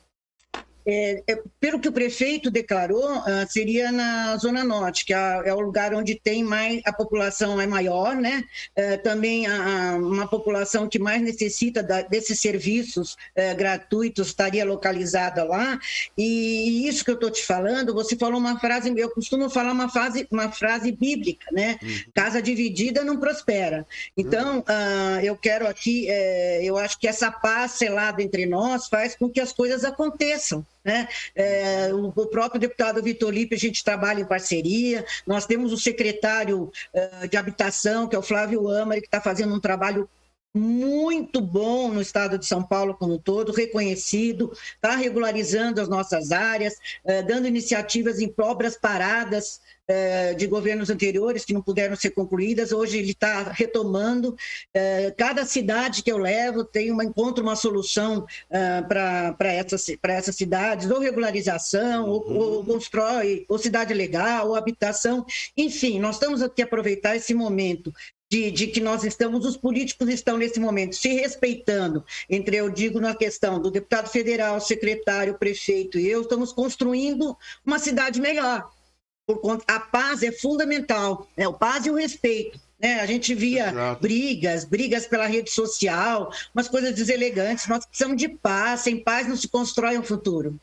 É, 0.87 1.23
é, 1.27 1.43
pelo 1.59 1.81
que 1.81 1.89
o 1.89 1.93
prefeito 1.93 2.51
declarou, 2.51 3.19
uh, 3.19 3.25
seria 3.49 3.91
na 3.91 4.37
Zona 4.37 4.63
Norte, 4.63 5.07
que 5.07 5.15
é, 5.15 5.43
é, 5.47 5.55
o 5.55 5.61
lugar 5.61 5.95
onde 5.95 6.15
tem 6.15 6.45
mais, 6.45 6.83
a 6.85 6.93
população 6.93 7.59
é 7.59 7.67
maior, 7.67 8.15
né? 8.15 8.45
Uh, 8.77 9.03
também 9.03 9.47
a, 9.47 9.93
a, 9.93 9.97
uma 9.97 10.29
população 10.29 10.87
que 10.87 10.99
mais 10.99 11.23
necessita 11.23 11.83
da, 11.83 12.03
desses 12.03 12.39
serviços 12.39 13.15
uh, 13.15 13.57
gratuitos 13.57 14.29
estaria 14.29 14.65
localizada 14.65 15.43
lá. 15.43 15.79
E 16.19 16.87
isso 16.87 17.03
que 17.03 17.11
eu 17.11 17.15
estou 17.15 17.31
te 17.31 17.43
falando, 17.43 17.95
você 17.95 18.15
falou 18.15 18.39
uma 18.39 18.61
frase, 18.61 18.93
eu 18.95 19.11
costumo 19.11 19.49
falar 19.49 19.73
uma, 19.73 19.89
frase, 19.89 20.29
uma 20.31 20.53
frase 20.53 20.93
bíblica, 20.93 21.47
né? 21.51 21.79
Uhum. 21.83 22.01
Casa 22.13 22.43
dividida 22.43 23.03
não 23.03 23.17
prospera. 23.17 23.87
Então, 24.15 24.57
uhum. 24.57 25.21
eu 25.21 25.35
quero 25.37 25.67
aqui, 25.67 26.07
eu 26.63 26.77
acho 26.77 26.99
que 26.99 27.09
essa 27.09 27.31
paz 27.31 27.73
selada 27.73 28.23
entre 28.23 28.45
nós 28.45 28.87
faz 28.89 29.17
com 29.17 29.31
que 29.31 29.41
as 29.41 29.53
coisas 29.53 29.85
aconteçam. 29.85 30.65
Né? 30.85 31.09
É, 31.35 31.91
o, 31.93 32.09
o, 32.09 32.27
próprio 32.27 32.61
deputado 32.61 33.03
Vitor 33.03 33.33
Lipe, 33.33 33.55
a 33.55 33.59
gente 33.59 33.83
trabalha 33.83 34.21
em 34.21 34.27
parceria, 34.27 35.05
nós 35.27 35.47
temos 35.47 35.73
o 35.73 35.79
secretário 35.79 36.71
uh, 36.93 37.29
de 37.29 37.37
habitação, 37.37 38.07
que 38.07 38.15
é 38.15 38.19
o 38.19 38.23
Flávio 38.23 38.69
Amari, 38.69 39.01
que 39.01 39.07
está 39.07 39.21
fazendo 39.21 39.55
um 39.55 39.61
trabalho 39.61 40.09
muito 40.55 41.41
bom 41.41 41.89
no 41.89 42.01
estado 42.01 42.39
de 42.39 42.47
São 42.47 42.63
Paulo 42.63 42.95
como 42.95 43.15
um 43.15 43.19
todo, 43.19 43.51
reconhecido, 43.51 44.53
está 44.77 44.95
regularizando 44.95 45.81
as 45.81 45.89
nossas 45.89 46.31
áreas, 46.31 46.75
eh, 47.05 47.23
dando 47.23 47.49
iniciativas 47.49 48.21
em 48.21 48.33
obras 48.39 48.77
paradas 48.77 49.61
eh, 49.89 50.33
de 50.35 50.47
governos 50.47 50.91
anteriores 50.91 51.45
que 51.45 51.53
não 51.53 51.61
puderam 51.61 51.97
ser 51.97 52.11
concluídas. 52.11 52.71
Hoje 52.71 52.99
ele 52.99 53.11
está 53.11 53.43
retomando. 53.43 54.37
Eh, 54.73 55.13
cada 55.19 55.45
cidade 55.45 56.05
que 56.05 56.13
eu 56.13 56.19
levo 56.19 56.65
tem 56.65 56.91
uma 56.91 57.05
encontra 57.05 57.43
uma 57.43 57.57
solução 57.57 58.25
para 58.89 59.53
essas, 59.53 59.87
essas 60.05 60.37
cidades, 60.37 60.89
ou 60.89 61.01
regularização, 61.01 62.09
ou, 62.09 62.33
ou 62.33 62.59
uhum. 62.59 62.65
constrói, 62.65 63.45
ou 63.49 63.59
cidade 63.59 63.93
legal, 63.93 64.49
ou 64.49 64.55
habitação. 64.55 65.27
Enfim, 65.57 65.99
nós 65.99 66.17
estamos 66.17 66.41
aqui 66.43 66.63
aproveitar 66.63 67.17
esse 67.17 67.35
momento 67.35 67.93
de, 68.31 68.51
de, 68.51 68.67
que 68.69 68.81
nós 68.81 69.05
estamos, 69.05 69.45
os 69.45 69.57
políticos 69.57 70.09
estão 70.09 70.37
nesse 70.37 70.59
momento 70.59 70.97
se 70.97 71.09
respeitando, 71.09 72.05
entre 72.29 72.57
eu 72.57 72.71
digo 72.71 73.01
na 73.01 73.15
questão 73.15 73.61
do 73.61 73.71
deputado 73.71 74.09
federal, 74.09 74.61
secretário, 74.61 75.39
prefeito 75.39 75.99
e 75.99 76.09
eu, 76.09 76.23
estamos 76.23 76.53
construindo 76.53 77.37
uma 77.65 77.79
cidade 77.79 78.21
melhor. 78.21 78.71
Por 79.27 79.41
conta, 79.41 79.65
a 79.67 79.81
paz 79.81 80.23
é 80.23 80.33
fundamental, 80.33 81.29
né? 81.37 81.49
o 81.49 81.55
paz 81.55 81.87
e 81.87 81.91
o 81.91 81.95
respeito. 81.95 82.61
Né? 82.79 83.01
A 83.01 83.07
gente 83.07 83.35
via 83.35 83.71
Exato. 83.71 84.03
brigas, 84.03 84.65
brigas 84.65 85.07
pela 85.07 85.27
rede 85.27 85.51
social, 85.51 86.31
umas 86.55 86.69
coisas 86.69 86.95
deselegantes. 86.95 87.67
Nós 87.67 87.87
precisamos 87.87 88.19
de 88.19 88.29
paz, 88.29 88.81
sem 88.81 89.03
paz 89.03 89.27
não 89.27 89.37
se 89.37 89.49
constrói 89.49 89.97
um 89.97 90.03
futuro. 90.03 90.59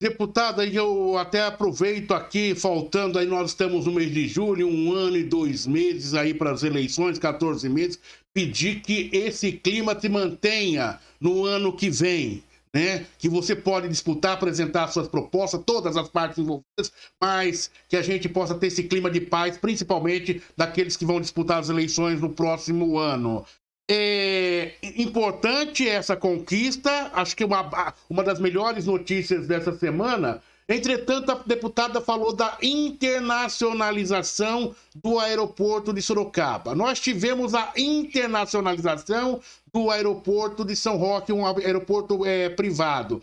Deputada, 0.00 0.64
eu 0.64 1.18
até 1.18 1.42
aproveito 1.42 2.14
aqui, 2.14 2.54
faltando 2.54 3.18
aí, 3.18 3.26
nós 3.26 3.50
estamos 3.50 3.84
no 3.84 3.90
mês 3.92 4.14
de 4.14 4.28
julho, 4.28 4.68
um 4.68 4.92
ano 4.92 5.16
e 5.16 5.24
dois 5.24 5.66
meses 5.66 6.14
aí 6.14 6.32
para 6.32 6.52
as 6.52 6.62
eleições, 6.62 7.18
14 7.18 7.68
meses, 7.68 7.98
pedir 8.32 8.80
que 8.80 9.10
esse 9.12 9.50
clima 9.50 9.98
se 9.98 10.08
mantenha 10.08 11.00
no 11.20 11.44
ano 11.44 11.76
que 11.76 11.90
vem. 11.90 12.44
Né? 12.72 13.06
Que 13.18 13.28
você 13.28 13.56
pode 13.56 13.88
disputar, 13.88 14.34
apresentar 14.34 14.86
suas 14.86 15.08
propostas, 15.08 15.62
todas 15.66 15.96
as 15.96 16.08
partes 16.08 16.38
envolvidas, 16.38 16.92
mas 17.20 17.68
que 17.88 17.96
a 17.96 18.02
gente 18.02 18.28
possa 18.28 18.54
ter 18.54 18.68
esse 18.68 18.84
clima 18.84 19.10
de 19.10 19.20
paz, 19.20 19.58
principalmente 19.58 20.40
daqueles 20.56 20.96
que 20.96 21.04
vão 21.04 21.20
disputar 21.20 21.58
as 21.58 21.70
eleições 21.70 22.20
no 22.20 22.30
próximo 22.30 22.98
ano. 22.98 23.44
É 23.90 24.74
importante 24.96 25.88
essa 25.88 26.14
conquista, 26.14 27.10
acho 27.14 27.34
que 27.34 27.42
uma, 27.42 27.94
uma 28.10 28.22
das 28.22 28.38
melhores 28.38 28.84
notícias 28.84 29.46
dessa 29.46 29.72
semana. 29.72 30.42
Entretanto, 30.68 31.32
a 31.32 31.36
deputada 31.36 31.98
falou 31.98 32.36
da 32.36 32.58
internacionalização 32.60 34.76
do 34.94 35.18
aeroporto 35.18 35.94
de 35.94 36.02
Sorocaba. 36.02 36.74
Nós 36.74 37.00
tivemos 37.00 37.54
a 37.54 37.72
internacionalização 37.74 39.40
do 39.72 39.90
aeroporto 39.90 40.66
de 40.66 40.76
São 40.76 40.98
Roque, 40.98 41.32
um 41.32 41.46
aeroporto 41.46 42.26
é, 42.26 42.50
privado. 42.50 43.22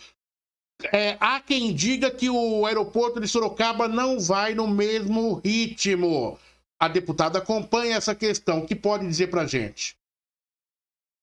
É, 0.91 1.15
há 1.19 1.39
quem 1.39 1.75
diga 1.75 2.09
que 2.09 2.27
o 2.27 2.65
aeroporto 2.65 3.19
de 3.19 3.27
Sorocaba 3.27 3.87
não 3.87 4.19
vai 4.19 4.55
no 4.55 4.67
mesmo 4.67 5.35
ritmo. 5.35 6.39
A 6.79 6.87
deputada 6.87 7.37
acompanha 7.37 7.97
essa 7.97 8.15
questão. 8.15 8.57
O 8.59 8.65
que 8.65 8.75
pode 8.75 9.05
dizer 9.05 9.27
para 9.27 9.45
gente? 9.45 9.95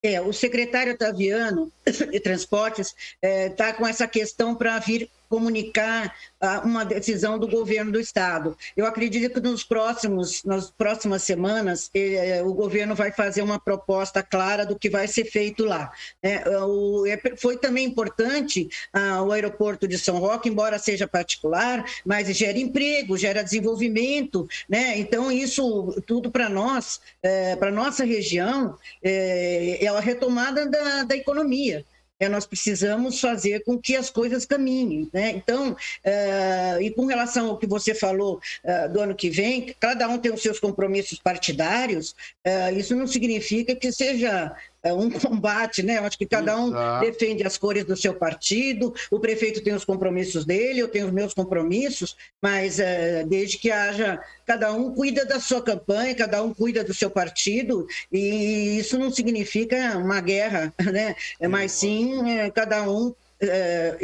É, 0.02 0.20
o 0.20 0.32
secretário 0.32 0.94
Otaviano 0.94 1.72
de 2.10 2.18
Transportes 2.18 2.88
está 2.88 3.16
é, 3.22 3.48
tá 3.48 3.72
com 3.72 3.86
essa 3.86 4.06
questão 4.08 4.54
para 4.54 4.78
vir 4.80 5.08
comunicar 5.32 6.14
uh, 6.42 6.66
uma 6.68 6.84
decisão 6.84 7.38
do 7.38 7.48
governo 7.48 7.90
do 7.90 7.98
estado. 7.98 8.54
Eu 8.76 8.84
acredito 8.84 9.40
que 9.40 9.48
nos 9.48 9.64
próximos, 9.64 10.44
nas 10.44 10.70
próximas 10.70 11.22
semanas 11.22 11.88
eh, 11.94 12.42
o 12.44 12.52
governo 12.52 12.94
vai 12.94 13.10
fazer 13.10 13.40
uma 13.40 13.58
proposta 13.58 14.22
clara 14.22 14.66
do 14.66 14.78
que 14.78 14.90
vai 14.90 15.08
ser 15.08 15.24
feito 15.24 15.64
lá. 15.64 15.90
É, 16.22 16.58
o, 16.58 17.06
é, 17.06 17.18
foi 17.38 17.56
também 17.56 17.86
importante 17.86 18.68
uh, 18.94 19.22
o 19.22 19.32
aeroporto 19.32 19.88
de 19.88 19.96
São 19.96 20.18
Roque, 20.18 20.50
embora 20.50 20.78
seja 20.78 21.08
particular, 21.08 21.82
mas 22.04 22.28
gera 22.36 22.58
emprego, 22.58 23.16
gera 23.16 23.42
desenvolvimento, 23.42 24.46
né? 24.68 24.98
Então 24.98 25.32
isso 25.32 25.94
tudo 26.06 26.30
para 26.30 26.50
nós, 26.50 27.00
eh, 27.22 27.56
para 27.56 27.70
nossa 27.70 28.04
região, 28.04 28.76
eh, 29.02 29.78
é 29.80 29.88
a 29.88 29.98
retomada 29.98 30.66
da, 30.68 31.04
da 31.04 31.16
economia 31.16 31.86
é, 32.22 32.28
nós 32.28 32.46
precisamos 32.46 33.20
fazer 33.20 33.64
com 33.64 33.76
que 33.76 33.96
as 33.96 34.08
coisas 34.08 34.46
caminhem. 34.46 35.10
Né? 35.12 35.30
Então, 35.30 35.72
uh, 35.72 36.80
e 36.80 36.90
com 36.90 37.06
relação 37.06 37.50
ao 37.50 37.58
que 37.58 37.66
você 37.66 37.94
falou 37.94 38.40
uh, 38.64 38.92
do 38.92 39.00
ano 39.00 39.14
que 39.14 39.28
vem, 39.28 39.74
cada 39.80 40.08
um 40.08 40.18
tem 40.18 40.32
os 40.32 40.40
seus 40.40 40.60
compromissos 40.60 41.18
partidários, 41.18 42.14
uh, 42.46 42.78
isso 42.78 42.94
não 42.94 43.06
significa 43.08 43.74
que 43.74 43.90
seja 43.90 44.54
um 44.90 45.10
combate, 45.10 45.82
né? 45.82 45.98
Eu 45.98 46.04
acho 46.04 46.16
que 46.18 46.26
cada 46.26 46.56
um 46.56 46.68
Exato. 46.68 47.04
defende 47.04 47.46
as 47.46 47.58
cores 47.58 47.84
do 47.84 47.96
seu 47.96 48.14
partido, 48.14 48.94
o 49.10 49.20
prefeito 49.20 49.62
tem 49.62 49.74
os 49.74 49.84
compromissos 49.84 50.44
dele, 50.44 50.80
eu 50.80 50.88
tenho 50.88 51.06
os 51.06 51.12
meus 51.12 51.34
compromissos, 51.34 52.16
mas 52.40 52.80
é, 52.80 53.22
desde 53.24 53.58
que 53.58 53.70
haja, 53.70 54.18
cada 54.46 54.72
um 54.72 54.94
cuida 54.94 55.24
da 55.24 55.38
sua 55.38 55.62
campanha, 55.62 56.14
cada 56.14 56.42
um 56.42 56.54
cuida 56.54 56.82
do 56.82 56.94
seu 56.94 57.10
partido, 57.10 57.86
e 58.10 58.78
isso 58.78 58.98
não 58.98 59.10
significa 59.10 59.96
uma 59.98 60.20
guerra, 60.20 60.72
né? 60.92 61.14
É, 61.38 61.46
mas 61.46 61.72
sim 61.72 62.30
é, 62.30 62.50
cada 62.50 62.88
um 62.90 63.14
é, 63.40 63.96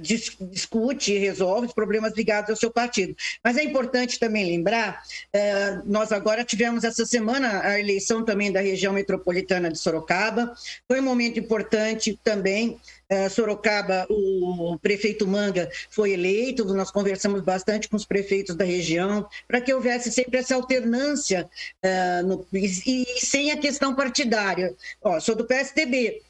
discute 0.00 1.12
e 1.12 1.18
resolve 1.18 1.68
os 1.68 1.72
problemas 1.72 2.12
ligados 2.14 2.50
ao 2.50 2.56
seu 2.56 2.70
partido. 2.70 3.16
Mas 3.42 3.56
é 3.56 3.64
importante 3.64 4.18
também 4.18 4.44
lembrar, 4.44 5.02
eh, 5.32 5.80
nós 5.86 6.12
agora 6.12 6.44
tivemos 6.44 6.84
essa 6.84 7.06
semana 7.06 7.62
a 7.62 7.80
eleição 7.80 8.22
também 8.22 8.52
da 8.52 8.60
região 8.60 8.92
metropolitana 8.92 9.70
de 9.70 9.78
Sorocaba, 9.78 10.54
foi 10.86 11.00
um 11.00 11.04
momento 11.04 11.40
importante 11.40 12.18
também, 12.22 12.78
eh, 13.08 13.28
Sorocaba, 13.30 14.06
o 14.10 14.78
prefeito 14.82 15.26
Manga 15.26 15.70
foi 15.88 16.12
eleito, 16.12 16.64
nós 16.74 16.90
conversamos 16.90 17.40
bastante 17.40 17.88
com 17.88 17.96
os 17.96 18.04
prefeitos 18.04 18.54
da 18.54 18.64
região, 18.64 19.26
para 19.48 19.62
que 19.62 19.72
houvesse 19.72 20.12
sempre 20.12 20.38
essa 20.38 20.54
alternância 20.54 21.48
eh, 21.82 22.22
e, 22.52 23.06
sem 23.18 23.50
a 23.50 23.56
questão 23.56 23.94
partidária. 23.94 24.74
Sou 25.22 25.34
do 25.34 25.46
PSDB, 25.46 26.20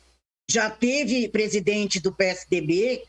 já 0.48 0.70
teve 0.70 1.28
presidente 1.28 1.98
do 1.98 2.12
PSDB 2.12 3.02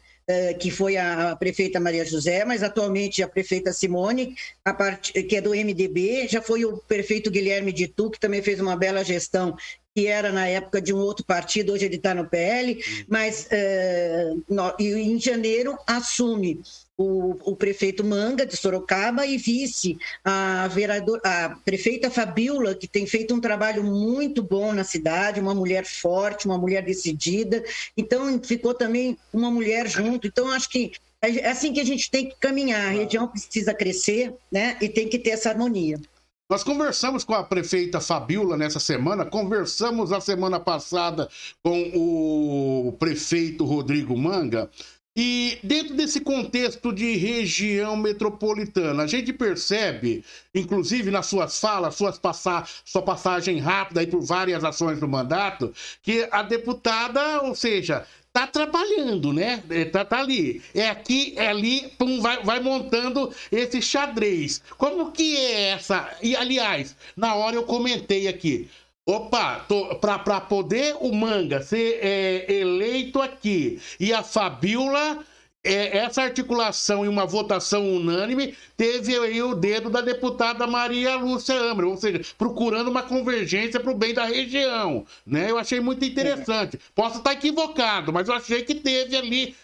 que 0.60 0.72
foi 0.72 0.98
a 0.98 1.36
prefeita 1.36 1.80
Maria 1.80 2.04
José, 2.04 2.44
mas 2.44 2.64
atualmente 2.64 3.22
a 3.22 3.28
prefeita 3.28 3.72
Simone, 3.72 4.36
a 4.64 4.74
part... 4.74 5.14
que 5.14 5.36
é 5.36 5.42
do 5.42 5.52
MDB, 5.52 6.28
já 6.28 6.42
foi 6.42 6.66
o 6.66 6.78
prefeito 6.78 7.30
Guilherme 7.30 7.72
Ditu, 7.72 8.10
que 8.10 8.20
também 8.20 8.42
fez 8.42 8.60
uma 8.60 8.76
bela 8.76 9.04
gestão 9.04 9.56
que 9.96 10.08
era 10.08 10.30
na 10.30 10.46
época 10.46 10.82
de 10.82 10.94
um 10.94 10.98
outro 10.98 11.26
partido, 11.26 11.72
hoje 11.72 11.86
ele 11.86 11.96
está 11.96 12.14
no 12.14 12.28
PL, 12.28 12.74
uhum. 12.74 13.06
mas 13.08 13.48
uh, 13.48 14.44
no, 14.50 14.76
em 14.78 15.18
janeiro 15.18 15.78
assume 15.88 16.62
o, 16.98 17.52
o, 17.52 17.56
prefeito 17.56 18.04
Manga, 18.04 18.46
de 18.46 18.58
Sorocaba, 18.58 19.26
e 19.26 19.38
vice 19.38 19.98
a, 20.24 20.68
vereador, 20.68 21.22
a 21.24 21.58
prefeita 21.64 22.10
Fabiola, 22.10 22.76
que 22.76 22.88
tem 22.88 23.06
feito 23.06 23.34
um 23.34 23.40
trabalho 23.40 23.86
muito 23.86 24.44
bom 24.44 24.74
na 24.74 24.84
cidade, 24.84 25.40
uma 25.40 25.56
mulher 25.56 25.86
forte, 25.86 26.46
uma 26.46 26.58
mulher 26.58 26.84
decidida. 26.84 27.64
Então, 27.96 28.42
ficou 28.44 28.74
também 28.74 29.18
uma 29.32 29.50
mulher 29.50 29.88
junto. 29.88 30.28
Então, 30.28 30.52
acho 30.52 30.70
que 30.70 30.92
é 31.22 31.50
assim 31.50 31.74
que 31.74 31.80
a 31.80 31.86
gente 31.86 32.12
tem 32.12 32.30
que 32.30 32.36
caminhar. 32.38 32.88
A 32.88 32.92
região 32.92 33.28
precisa 33.28 33.74
crescer 33.74 34.34
né? 34.52 34.78
e 34.82 34.90
tem 34.90 35.08
que 35.08 35.20
ter 35.20 35.32
essa 35.32 35.50
harmonia. 35.50 36.00
Nós 36.48 36.64
conversamos 36.64 37.24
com 37.24 37.34
a 37.34 37.44
prefeita 37.44 38.00
Fabiola 38.00 38.56
nessa 38.56 38.80
semana, 38.80 39.26
conversamos 39.26 40.12
a 40.12 40.22
semana 40.22 40.60
passada 40.60 41.28
com 41.64 41.92
o 41.96 42.92
prefeito 43.00 43.66
Rodrigo 43.66 44.16
Manga. 44.16 44.70
E 45.18 45.58
dentro 45.64 45.96
desse 45.96 46.22
contexto 46.22 46.94
de 46.94 47.16
região 47.16 47.96
metropolitana, 47.96 49.04
a 49.04 49.08
gente 49.08 49.34
percebe, 49.34 50.24
inclusive 50.54 51.10
nas 51.10 51.26
suas 51.26 51.60
falas, 51.60 51.96
suas 51.96 52.20
passar, 52.20 52.70
sua 52.84 53.02
passagem 53.02 53.58
rápida 53.58 54.02
aí 54.02 54.08
por 54.08 54.22
várias 54.22 54.64
ações 54.64 55.00
do 55.00 55.08
mandato, 55.08 55.74
que 56.04 56.28
a 56.30 56.44
deputada, 56.44 57.42
ou 57.42 57.56
seja, 57.56 58.06
tá 58.36 58.46
trabalhando, 58.46 59.32
né? 59.32 59.64
É, 59.70 59.86
tá, 59.86 60.04
tá 60.04 60.20
ali. 60.20 60.62
É 60.74 60.90
aqui, 60.90 61.34
é 61.38 61.48
ali, 61.48 61.88
pum, 61.98 62.20
vai, 62.20 62.44
vai 62.44 62.60
montando 62.60 63.34
esse 63.50 63.82
xadrez. 63.82 64.62
Como 64.78 65.14
que 65.14 65.38
é 65.38 65.70
essa? 65.70 66.18
E, 66.22 66.36
aliás, 66.36 66.98
na 67.16 67.34
hora 67.34 67.56
eu 67.56 67.64
comentei 67.64 68.28
aqui. 68.28 68.70
Opa, 69.06 69.66
para 70.02 70.42
poder 70.42 70.98
o 71.00 71.14
Manga 71.14 71.62
ser 71.62 72.00
é, 72.02 72.52
eleito 72.52 73.22
aqui 73.22 73.80
e 74.00 74.12
a 74.12 74.22
Fabiola 74.22 75.24
é, 75.66 75.98
essa 75.98 76.22
articulação 76.22 77.04
e 77.04 77.08
uma 77.08 77.26
votação 77.26 77.90
unânime 77.90 78.56
teve 78.78 79.18
aí 79.18 79.42
o 79.42 79.56
dedo 79.56 79.90
da 79.90 80.00
deputada 80.00 80.68
Maria 80.68 81.16
Lúcia 81.16 81.56
Amber, 81.56 81.88
ou 81.88 81.98
seja, 81.98 82.22
procurando 82.38 82.90
uma 82.90 83.02
convergência 83.02 83.80
para 83.80 83.92
o 83.92 83.98
bem 83.98 84.14
da 84.14 84.26
região. 84.26 85.06
Né? 85.26 85.50
Eu 85.50 85.58
achei 85.58 85.80
muito 85.80 86.06
interessante. 86.06 86.80
Posso 86.94 87.18
estar 87.18 87.34
equivocado, 87.34 88.14
mas 88.14 88.28
eu 88.28 88.36
achei 88.36 88.62
que 88.62 88.76
teve 88.76 89.16
ali, 89.16 89.56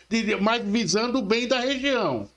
mais 0.41 0.63
visando 0.63 1.19
o 1.19 1.21
bem 1.21 1.47
da 1.47 1.59
região. 1.59 2.27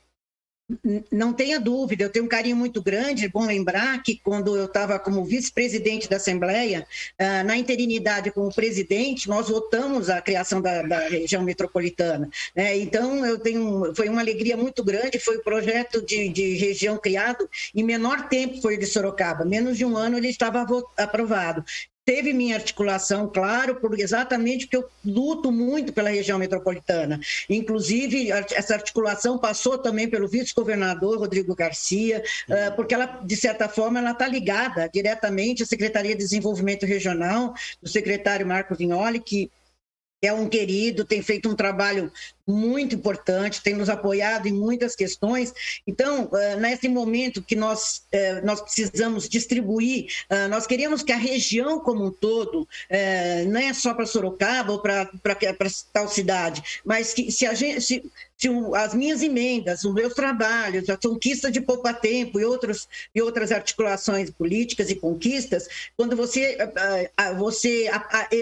Não 1.12 1.30
tenha 1.32 1.60
dúvida, 1.60 2.04
eu 2.04 2.10
tenho 2.10 2.24
um 2.24 2.28
carinho 2.28 2.56
muito 2.56 2.80
grande. 2.82 3.26
É 3.26 3.28
bom 3.28 3.44
lembrar 3.44 4.02
que 4.02 4.16
quando 4.16 4.56
eu 4.56 4.64
estava 4.64 4.98
como 4.98 5.22
vice-presidente 5.22 6.08
da 6.08 6.16
Assembleia, 6.16 6.86
ah, 7.18 7.44
na 7.44 7.56
interinidade 7.56 8.30
como 8.30 8.54
presidente, 8.54 9.28
nós 9.28 9.48
votamos 9.50 10.08
a 10.08 10.22
criação 10.22 10.62
da, 10.62 10.82
da 10.82 11.00
região 11.08 11.42
metropolitana. 11.42 12.30
Né? 12.56 12.78
Então, 12.78 13.26
eu 13.26 13.38
tenho, 13.38 13.94
foi 13.94 14.08
uma 14.08 14.22
alegria 14.22 14.56
muito 14.56 14.82
grande. 14.82 15.18
Foi 15.18 15.36
o 15.36 15.44
projeto 15.44 16.00
de, 16.00 16.30
de 16.30 16.54
região 16.54 16.96
criado 16.96 17.48
em 17.74 17.82
menor 17.82 18.28
tempo 18.28 18.60
foi 18.62 18.76
o 18.76 18.78
de 18.78 18.86
Sorocaba, 18.86 19.44
menos 19.44 19.76
de 19.76 19.84
um 19.84 19.96
ano 19.96 20.16
ele 20.16 20.28
estava 20.28 20.66
aprovado 20.96 21.64
teve 22.04 22.32
minha 22.32 22.56
articulação, 22.56 23.28
claro, 23.28 23.76
por, 23.76 23.98
exatamente 23.98 24.66
porque 24.66 24.76
eu 24.76 24.88
luto 25.04 25.50
muito 25.50 25.92
pela 25.92 26.10
região 26.10 26.38
metropolitana. 26.38 27.18
Inclusive, 27.48 28.30
essa 28.30 28.74
articulação 28.74 29.38
passou 29.38 29.78
também 29.78 30.08
pelo 30.08 30.28
vice-governador 30.28 31.18
Rodrigo 31.18 31.54
Garcia, 31.54 32.22
uhum. 32.48 32.76
porque 32.76 32.94
ela, 32.94 33.06
de 33.06 33.36
certa 33.36 33.68
forma, 33.68 33.98
ela 33.98 34.10
está 34.12 34.28
ligada 34.28 34.88
diretamente 34.92 35.62
à 35.62 35.66
Secretaria 35.66 36.12
de 36.12 36.18
Desenvolvimento 36.18 36.84
Regional, 36.84 37.54
do 37.82 37.88
secretário 37.88 38.46
Marco 38.46 38.74
Vignoli, 38.74 39.20
que 39.20 39.50
é 40.22 40.32
um 40.32 40.48
querido, 40.48 41.04
tem 41.04 41.22
feito 41.22 41.48
um 41.48 41.54
trabalho 41.54 42.10
muito 42.46 42.94
importante, 42.94 43.62
tem 43.62 43.74
nos 43.74 43.88
apoiado 43.88 44.46
em 44.46 44.52
muitas 44.52 44.94
questões. 44.94 45.52
Então, 45.86 46.28
eh, 46.34 46.56
nesse 46.56 46.88
momento 46.88 47.42
que 47.42 47.56
nós, 47.56 48.02
eh, 48.12 48.40
nós 48.42 48.60
precisamos 48.60 49.28
distribuir, 49.28 50.06
eh, 50.28 50.46
nós 50.48 50.66
queremos 50.66 51.02
que 51.02 51.12
a 51.12 51.16
região 51.16 51.80
como 51.80 52.04
um 52.04 52.10
todo, 52.10 52.68
não 53.48 53.60
é 53.60 53.72
só 53.72 53.94
para 53.94 54.06
Sorocaba 54.06 54.72
ou 54.72 54.78
para 54.80 55.08
tal 55.92 56.08
cidade, 56.08 56.62
mas 56.84 57.14
que 57.14 57.30
se 57.32 57.46
a 57.46 57.54
gente. 57.54 57.80
Se, 57.80 58.02
se 58.36 58.48
as 58.74 58.92
minhas 58.92 59.22
emendas, 59.22 59.84
os 59.84 59.94
meus 59.94 60.12
trabalhos, 60.12 60.90
a 60.90 60.96
conquista 60.96 61.50
de 61.50 61.60
pouco 61.60 61.92
tempo 61.94 62.38
e, 62.38 62.44
outros, 62.44 62.88
e 63.14 63.22
outras 63.22 63.52
articulações 63.52 64.28
políticas 64.30 64.90
e 64.90 64.96
conquistas, 64.96 65.68
quando 65.96 66.16
você, 66.16 66.58
você 67.38 67.88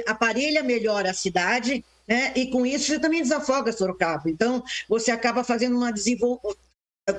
aparelha 0.07 0.63
melhor 0.63 1.07
a 1.07 1.13
cidade, 1.13 1.85
né? 2.07 2.33
E 2.35 2.47
com 2.49 2.65
isso 2.67 2.87
você 2.87 2.99
também 2.99 3.23
desafoga 3.23 3.73
Sorocaba. 3.73 4.29
Então, 4.29 4.63
você 4.89 5.11
acaba 5.11 5.45
fazendo 5.45 5.77
uma 5.77 5.93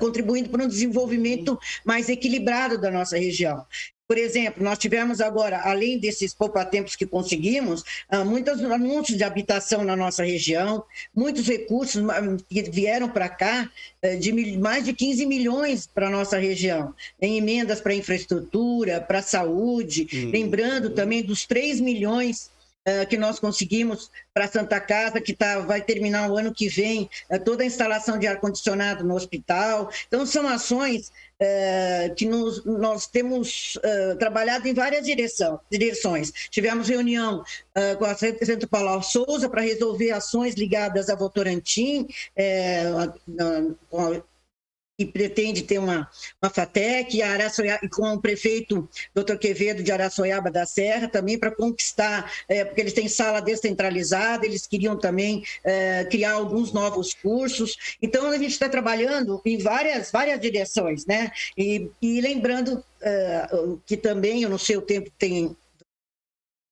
contribuindo 0.00 0.48
para 0.48 0.64
um 0.64 0.68
desenvolvimento 0.68 1.58
mais 1.84 2.08
equilibrado 2.08 2.78
da 2.78 2.90
nossa 2.90 3.18
região. 3.18 3.66
Por 4.06 4.18
exemplo, 4.18 4.62
nós 4.62 4.78
tivemos 4.78 5.20
agora, 5.20 5.62
além 5.62 5.98
desses 5.98 6.34
poupa-tempos 6.34 6.94
que 6.94 7.06
conseguimos, 7.06 7.82
ah, 8.10 8.22
muitos 8.22 8.62
anúncios 8.62 9.16
de 9.16 9.24
habitação 9.24 9.82
na 9.82 9.96
nossa 9.96 10.22
região, 10.22 10.84
muitos 11.14 11.46
recursos 11.46 12.02
que 12.48 12.62
vieram 12.70 13.08
para 13.08 13.30
cá, 13.30 13.70
eh, 14.02 14.16
de 14.16 14.58
mais 14.58 14.84
de 14.84 14.92
15 14.92 15.24
milhões 15.24 15.86
para 15.86 16.08
a 16.08 16.10
nossa 16.10 16.36
região, 16.36 16.94
em 17.20 17.38
emendas 17.38 17.80
para 17.80 17.94
infraestrutura, 17.94 19.00
para 19.00 19.22
saúde, 19.22 20.06
hum. 20.12 20.30
lembrando 20.30 20.90
também 20.90 21.22
dos 21.22 21.46
3 21.46 21.80
milhões 21.80 22.50
que 23.08 23.16
nós 23.16 23.38
conseguimos 23.38 24.10
para 24.32 24.46
Santa 24.46 24.78
Casa, 24.78 25.20
que 25.20 25.32
tá, 25.32 25.60
vai 25.60 25.80
terminar 25.80 26.30
o 26.30 26.36
ano 26.36 26.52
que 26.52 26.68
vem, 26.68 27.08
uh, 27.30 27.42
toda 27.42 27.62
a 27.62 27.66
instalação 27.66 28.18
de 28.18 28.26
ar-condicionado 28.26 29.02
no 29.02 29.14
hospital. 29.14 29.90
Então, 30.06 30.26
são 30.26 30.46
ações 30.46 31.08
uh, 31.40 32.14
que 32.14 32.26
nos, 32.26 32.64
nós 32.64 33.06
temos 33.06 33.78
trabalhado 34.18 34.68
em 34.68 34.74
várias 34.74 35.06
direção, 35.06 35.58
direções. 35.70 36.32
Tivemos 36.50 36.88
reunião 36.88 37.42
com 37.98 38.04
a 38.04 38.14
Centro 38.14 38.68
Paulo 38.68 39.02
Souza 39.02 39.48
para 39.48 39.62
resolver 39.62 40.10
ações 40.10 40.54
ligadas 40.54 41.08
a 41.08 41.14
Votorantim, 41.14 42.06
com 43.90 44.22
que 44.96 45.04
pretende 45.04 45.62
ter 45.62 45.78
uma, 45.78 46.08
uma 46.42 46.50
FATEC, 46.50 47.18
e 47.18 47.88
com 47.88 48.14
o 48.14 48.20
prefeito 48.20 48.88
Dr. 49.14 49.36
Quevedo 49.36 49.82
de 49.82 49.90
Araçoiaba 49.90 50.50
da 50.50 50.64
Serra, 50.64 51.08
também 51.08 51.38
para 51.38 51.50
conquistar, 51.50 52.32
é, 52.48 52.64
porque 52.64 52.80
eles 52.80 52.92
têm 52.92 53.08
sala 53.08 53.40
descentralizada, 53.40 54.46
eles 54.46 54.66
queriam 54.66 54.96
também 54.96 55.44
é, 55.64 56.04
criar 56.04 56.32
alguns 56.32 56.72
novos 56.72 57.12
cursos. 57.14 57.96
Então, 58.00 58.26
a 58.30 58.38
gente 58.38 58.52
está 58.52 58.68
trabalhando 58.68 59.40
em 59.44 59.58
várias, 59.58 60.10
várias 60.10 60.40
direções, 60.40 61.04
né? 61.06 61.30
E, 61.58 61.90
e 62.00 62.20
lembrando 62.20 62.84
é, 63.02 63.48
que 63.84 63.96
também, 63.96 64.42
eu 64.42 64.50
não 64.50 64.58
sei 64.58 64.76
o 64.76 64.82
tempo 64.82 65.10
tem 65.18 65.56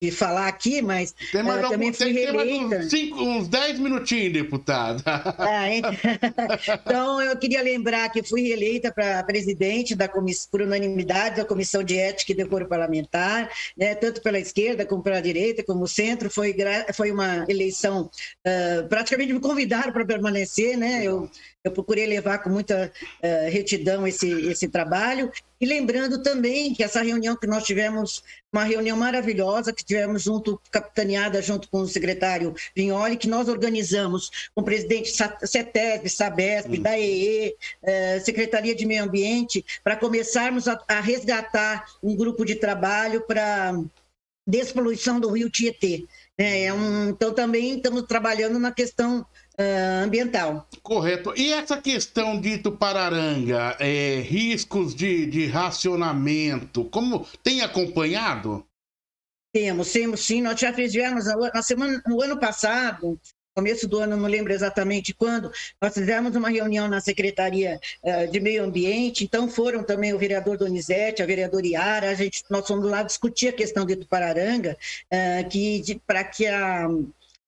de 0.02 0.10
falar 0.10 0.48
aqui, 0.48 0.82
mas 0.82 1.14
tem 1.30 1.44
mais, 1.44 1.64
uh, 1.64 1.70
também 1.70 1.92
fui 1.92 2.06
tem, 2.06 2.14
reeleita. 2.14 2.76
Uns, 2.78 2.90
cinco, 2.90 3.22
uns 3.22 3.46
10 3.46 3.78
minutinhos, 3.78 4.32
deputada. 4.32 5.02
Ah, 5.52 5.68
então, 6.86 7.20
eu 7.20 7.36
queria 7.36 7.62
lembrar 7.62 8.08
que 8.10 8.22
fui 8.22 8.42
reeleita 8.42 8.90
para 8.92 9.22
presidente 9.22 9.94
da 9.94 10.08
comissão, 10.08 10.48
por 10.50 10.62
unanimidade 10.62 11.36
da 11.36 11.44
Comissão 11.44 11.82
de 11.82 11.98
Ética 11.98 12.32
e 12.32 12.34
Decoro 12.34 12.66
Parlamentar, 12.66 13.50
né, 13.76 13.94
tanto 13.94 14.20
pela 14.22 14.38
esquerda 14.38 14.84
como 14.84 15.02
pela 15.02 15.20
direita, 15.20 15.62
como 15.62 15.86
centro. 15.86 16.30
Foi, 16.30 16.54
foi 16.94 17.10
uma 17.10 17.44
eleição, 17.48 18.10
uh, 18.46 18.88
praticamente 18.88 19.32
me 19.32 19.40
convidaram 19.40 19.92
para 19.92 20.04
permanecer, 20.04 20.76
né? 20.76 21.02
Eu 21.04 21.30
eu 21.64 21.70
procurei 21.70 22.06
levar 22.06 22.38
com 22.38 22.50
muita 22.50 22.92
uh, 23.22 23.50
retidão 23.50 24.06
esse, 24.06 24.28
esse 24.48 24.68
trabalho. 24.68 25.30
E 25.60 25.66
lembrando 25.66 26.20
também 26.20 26.74
que 26.74 26.82
essa 26.82 27.02
reunião 27.02 27.36
que 27.36 27.46
nós 27.46 27.62
tivemos, 27.62 28.22
uma 28.52 28.64
reunião 28.64 28.96
maravilhosa, 28.96 29.72
que 29.72 29.84
tivemos 29.84 30.22
junto, 30.22 30.60
capitaneada 30.72 31.40
junto 31.40 31.68
com 31.68 31.82
o 31.82 31.88
secretário 31.88 32.52
Vignoli, 32.74 33.16
que 33.16 33.28
nós 33.28 33.48
organizamos 33.48 34.50
com 34.54 34.62
o 34.62 34.64
presidente 34.64 35.12
CETESB, 35.44 36.08
SABESP, 36.08 36.78
hum. 36.78 36.82
da 36.82 36.98
EE, 36.98 37.50
uh, 37.50 37.54
eh, 37.84 38.20
Secretaria 38.20 38.74
de 38.74 38.84
Meio 38.84 39.04
Ambiente, 39.04 39.64
para 39.84 39.96
começarmos 39.96 40.66
a, 40.66 40.82
a 40.88 41.00
resgatar 41.00 41.86
um 42.02 42.16
grupo 42.16 42.44
de 42.44 42.56
trabalho 42.56 43.20
para 43.20 43.72
despoluição 44.44 45.20
do 45.20 45.30
rio 45.30 45.48
Tietê. 45.48 46.04
É 46.36 46.72
um, 46.72 47.10
então, 47.10 47.32
também 47.32 47.76
estamos 47.76 48.02
trabalhando 48.02 48.58
na 48.58 48.72
questão 48.72 49.24
uh, 49.58 50.04
ambiental. 50.04 50.66
Correto. 50.82 51.32
E 51.36 51.52
essa 51.52 51.76
questão 51.80 52.40
de 52.40 52.50
Itupararanga, 52.54 53.76
é, 53.78 54.20
riscos 54.20 54.94
de, 54.94 55.26
de 55.26 55.46
racionamento, 55.46 56.84
como 56.84 57.26
tem 57.42 57.60
acompanhado? 57.60 58.64
Temos, 59.52 59.92
temos 59.92 60.20
sim. 60.24 60.40
Nós 60.40 60.58
já 60.58 60.72
fizemos 60.72 61.24
na 61.52 61.62
semana, 61.62 62.02
no 62.06 62.22
ano 62.22 62.38
passado, 62.38 63.18
começo 63.54 63.86
do 63.86 63.98
ano, 63.98 64.16
não 64.16 64.28
lembro 64.28 64.52
exatamente 64.52 65.12
quando, 65.12 65.52
nós 65.80 65.92
fizemos 65.92 66.34
uma 66.34 66.48
reunião 66.48 66.88
na 66.88 67.00
Secretaria 67.00 67.78
uh, 68.02 68.30
de 68.30 68.40
Meio 68.40 68.64
Ambiente, 68.64 69.24
então 69.24 69.48
foram 69.48 69.84
também 69.84 70.12
o 70.12 70.18
vereador 70.18 70.56
Donizete, 70.56 71.22
a 71.22 71.26
vereadora 71.26 71.66
Iara, 71.66 72.10
a 72.10 72.14
gente, 72.14 72.42
nós 72.48 72.66
fomos 72.66 72.86
lá 72.90 73.02
discutir 73.02 73.48
a 73.48 73.52
questão 73.52 73.84
de 73.84 73.96
Tupararanga, 73.96 74.76
uh, 75.12 75.48
que 75.48 76.00
para 76.06 76.24
que 76.24 76.46
a 76.46 76.88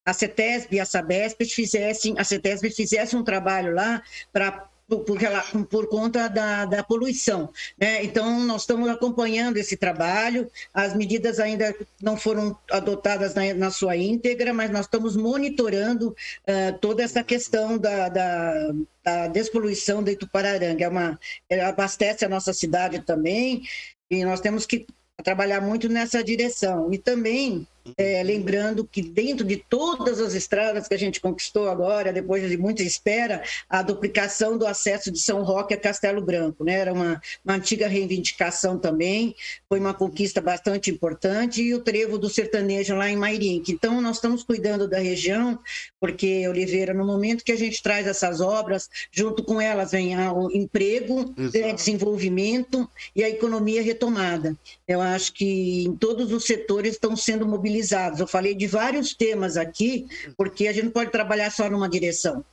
a 0.05 0.13
CETESB 0.13 0.77
e 0.77 0.81
a 0.81 0.85
SABESP 0.85 1.45
fizessem, 1.47 2.15
a 2.19 2.25
CETESB 2.25 2.71
fizesse 2.71 3.17
um 3.17 3.25
trabalho 3.25 3.75
lá 3.75 4.03
para 4.33 4.69
por, 4.87 5.23
ela, 5.23 5.43
por, 5.71 5.89
conta 5.89 6.29
da, 6.29 6.67
da 6.67 6.83
poluição. 6.83 7.51
Né? 7.79 8.05
Então, 8.05 8.41
nós 8.41 8.63
estamos 8.63 8.89
acompanhando 8.89 9.57
esse 9.57 9.77
trabalho, 9.77 10.51
as 10.73 10.95
medidas 10.95 11.41
ainda 11.41 11.75
não 12.03 12.17
foram 12.17 12.57
adotadas 12.71 13.35
na, 13.35 13.55
na 13.55 13.71
sua 13.71 13.97
íntegra, 13.97 14.53
mas 14.53 14.71
nós 14.71 14.85
estamos 14.87 15.17
monitorando 15.17 16.11
uh, 16.11 16.79
toda 16.81 17.03
essa 17.03 17.25
questão 17.25 17.79
da, 17.79 18.09
da, 18.09 18.73
da 19.03 19.29
despoluição 19.29 20.03
de 20.03 20.13
Itupararanga. 20.13 20.85
É 20.85 20.89
uma, 20.89 21.19
abastece 21.67 22.25
a 22.25 22.29
nossa 22.29 22.53
cidade 22.53 23.01
também, 23.01 23.63
e 24.11 24.25
nós 24.25 24.41
temos 24.41 24.67
que 24.67 24.87
trabalhar 25.23 25.61
muito 25.61 25.89
nessa 25.89 26.23
direção. 26.23 26.93
E 26.93 26.99
também 26.99 27.67
é, 27.99 28.23
lembrando 28.23 28.85
que 28.85 29.03
dentro 29.03 29.45
de 29.45 29.57
todas 29.57 30.21
as 30.21 30.35
estradas 30.35 30.89
que 30.89 30.95
a 30.95 30.99
gente 30.99 31.21
conquistou 31.21 31.69
agora, 31.69 32.13
depois 32.13 32.49
de 32.49 32.57
muita 32.57 32.83
espera, 32.83 33.43
a 33.69 33.83
duplicação 33.83 34.57
do 34.57 34.67
acesso 34.67 35.11
de 35.11 35.19
São 35.21 35.43
Roque 35.43 35.75
a 35.75 35.77
Castelo 35.77 36.23
Branco, 36.23 36.65
né? 36.65 36.75
Era 36.75 36.93
uma, 36.93 37.21
uma 37.45 37.55
antiga 37.55 37.87
reivindicação 37.87 38.79
também, 38.79 39.35
foi 39.69 39.79
uma 39.79 39.93
conquista 39.93 40.41
bastante 40.41 40.91
importante, 40.91 41.63
e 41.63 41.75
o 41.75 41.81
trevo 41.81 42.19
do 42.19 42.31
sertanejo 42.31 42.95
lá 42.95 43.11
em 43.11 43.17
Mairink. 43.17 43.71
Então, 43.71 44.01
nós 44.01 44.17
estamos 44.17 44.43
cuidando 44.43 44.89
da 44.89 44.99
região, 44.99 45.59
porque, 46.01 46.49
Oliveira, 46.49 46.95
no 46.95 47.05
momento 47.05 47.45
que 47.45 47.53
a 47.53 47.57
gente 47.57 47.83
traz 47.83 48.07
essas 48.07 48.41
obras, 48.41 48.89
junto 49.13 49.45
com 49.45 49.61
elas 49.61 49.93
vem 49.93 50.17
o 50.31 50.51
emprego, 50.51 51.35
né, 51.37 51.73
desenvolvimento 51.73 52.89
e 53.15 53.23
a 53.23 53.29
economia 53.29 53.83
retomada. 53.83 54.57
Eu 54.87 55.01
acho 55.01 55.33
que 55.33 55.85
em 55.85 55.95
todos 55.97 56.33
os 56.33 56.45
setores 56.45 56.95
estão 56.95 57.17
sendo 57.17 57.47
mobilizados 57.47 57.74
eu 58.21 58.27
falei 58.27 58.55
de 58.55 58.67
vários 58.67 59.15
temas 59.15 59.57
aqui, 59.57 60.07
porque 60.37 60.69
a 60.69 60.73
gente 60.73 60.85
não 60.85 60.93
pode 60.93 61.11
trabalhar 61.11 61.51
só 61.51 61.69
numa 61.69 61.89
direção. 61.89 62.45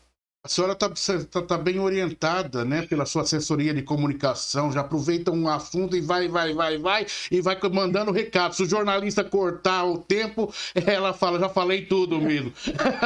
A 0.43 0.49
senhora 0.49 0.73
está 0.73 0.89
tá, 1.30 1.41
tá 1.43 1.58
bem 1.58 1.80
orientada, 1.80 2.65
né, 2.65 2.82
pela 2.82 3.06
sua 3.06 3.21
assessoria 3.21 3.75
de 3.75 3.84
comunicação. 3.84 4.71
Já 4.71 4.82
aproveita 4.82 5.30
um 5.30 5.47
assunto 5.47 5.95
e 5.95 6.01
vai, 6.01 6.27
vai, 6.27 6.51
vai, 6.51 6.80
vai, 6.80 7.06
e 7.30 7.39
vai 7.39 7.56
mandando 7.71 8.12
recado. 8.12 8.56
Se 8.56 8.63
o 8.63 8.65
jornalista 8.67 9.23
cortar 9.23 9.84
o 9.86 9.99
tempo, 9.99 10.51
ela 10.73 11.13
fala, 11.13 11.39
já 11.39 11.47
falei 11.47 11.86
tudo 11.86 12.19
mesmo. 12.19 12.51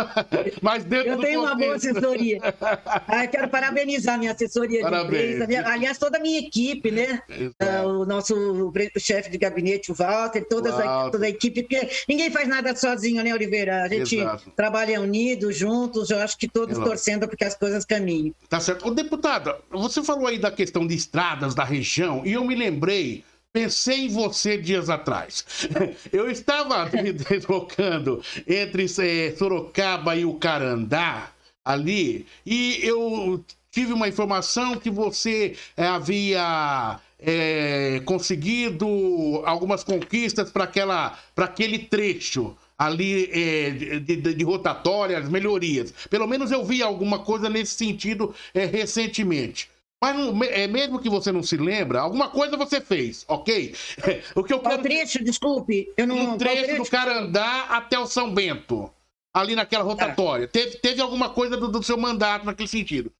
Mas 0.63 0.85
dentro 0.85 1.11
Eu 1.11 1.19
tenho 1.19 1.41
uma 1.41 1.55
boa 1.55 1.75
assessoria. 1.75 2.39
Ah, 3.05 3.27
quero 3.27 3.49
parabenizar 3.49 4.17
minha 4.17 4.31
assessoria 4.31 4.81
Parabéns. 4.81 5.35
de 5.35 5.43
imprensa, 5.43 5.69
aliás, 5.69 5.97
toda 5.97 6.17
a 6.17 6.21
minha 6.21 6.39
equipe, 6.39 6.89
né? 6.89 7.21
Uh, 7.61 7.87
o 7.99 8.05
nosso 8.05 8.71
chefe 8.97 9.29
de 9.29 9.37
gabinete, 9.37 9.91
o 9.91 9.95
Walter, 9.95 10.47
todas 10.47 10.73
A, 10.79 11.09
toda 11.09 11.25
a 11.25 11.29
equipe, 11.29 11.63
porque 11.63 11.89
ninguém 12.07 12.31
faz 12.31 12.47
nada 12.47 12.73
sozinho, 12.73 13.21
né, 13.21 13.33
Oliveira? 13.33 13.83
A 13.83 13.89
gente 13.89 14.19
Exato. 14.19 14.49
trabalha 14.55 15.01
unido, 15.01 15.51
juntos, 15.51 16.09
eu 16.09 16.19
acho 16.19 16.37
que 16.37 16.47
todos 16.47 16.75
Exato. 16.75 16.89
torcendo 16.89 17.24
porque 17.27 17.43
as 17.43 17.55
coisas 17.55 17.85
caminhem. 17.85 18.33
Tá 18.49 18.59
certo. 18.59 18.87
Ô, 18.87 18.91
deputada, 18.91 19.57
você 19.71 20.03
falou 20.03 20.27
aí 20.27 20.37
da 20.37 20.51
questão 20.51 20.85
de 20.85 20.95
estradas 20.95 21.55
da 21.55 21.63
região 21.63 22.25
e 22.25 22.33
eu 22.33 22.43
me 22.43 22.55
lembrei 22.55 23.23
Pensei 23.55 24.07
em 24.07 24.09
você 24.09 24.57
dias 24.57 24.89
atrás. 24.89 25.45
Eu 26.11 26.29
estava 26.29 26.89
me 27.01 27.13
deslocando 27.13 28.21
entre 28.45 28.83
é, 28.99 29.33
Sorocaba 29.37 30.13
e 30.13 30.25
o 30.25 30.33
Carandá, 30.33 31.31
ali, 31.63 32.27
e 32.45 32.79
eu 32.83 33.43
tive 33.71 33.91
uma 33.91 34.07
informação 34.07 34.77
que 34.77 34.91
você 34.91 35.55
é, 35.75 35.87
havia 35.87 36.99
é, 37.19 38.01
conseguido 38.05 38.87
algumas 39.45 39.83
conquistas 39.83 40.51
para 40.51 40.65
aquele 41.37 41.79
trecho 41.79 42.55
ali 42.77 43.29
é, 43.31 43.69
de, 43.71 43.99
de, 43.99 44.33
de, 44.33 44.43
rotatórias, 44.43 45.29
melhorias. 45.29 45.93
Pelo 46.09 46.27
menos 46.27 46.51
eu 46.51 46.63
vi 46.63 46.81
alguma 46.81 47.19
coisa 47.19 47.49
nesse 47.49 47.75
sentido 47.75 48.33
é, 48.53 48.65
recentemente. 48.65 49.69
Mas 50.01 50.15
não, 50.15 50.43
é, 50.43 50.67
mesmo 50.67 50.99
que 50.99 51.09
você 51.09 51.31
não 51.31 51.41
se 51.41 51.57
lembra, 51.57 52.01
alguma 52.01 52.29
coisa 52.29 52.57
você 52.57 52.81
fez, 52.81 53.25
ok? 53.27 53.73
o 54.35 54.43
que 54.43 54.53
eu 54.53 54.59
quero... 54.59 54.83
Trecho, 54.83 55.23
desculpe? 55.23 55.91
Eu 55.97 56.05
não... 56.05 56.33
Um 56.33 56.37
trecho, 56.37 56.63
trecho 56.63 56.83
do 56.83 56.89
Carandá 56.89 57.67
até 57.69 57.97
o 57.97 58.05
São 58.05 58.31
Bento, 58.33 58.91
ali 59.33 59.55
naquela 59.55 59.83
tá. 59.83 59.89
rotatória. 59.89 60.47
Teve, 60.47 60.77
teve 60.77 61.01
alguma 61.01 61.29
coisa 61.29 61.55
do, 61.57 61.69
do 61.69 61.81
seu 61.81 61.97
mandato 61.97 62.45
naquele 62.45 62.67
sentido. 62.67 63.11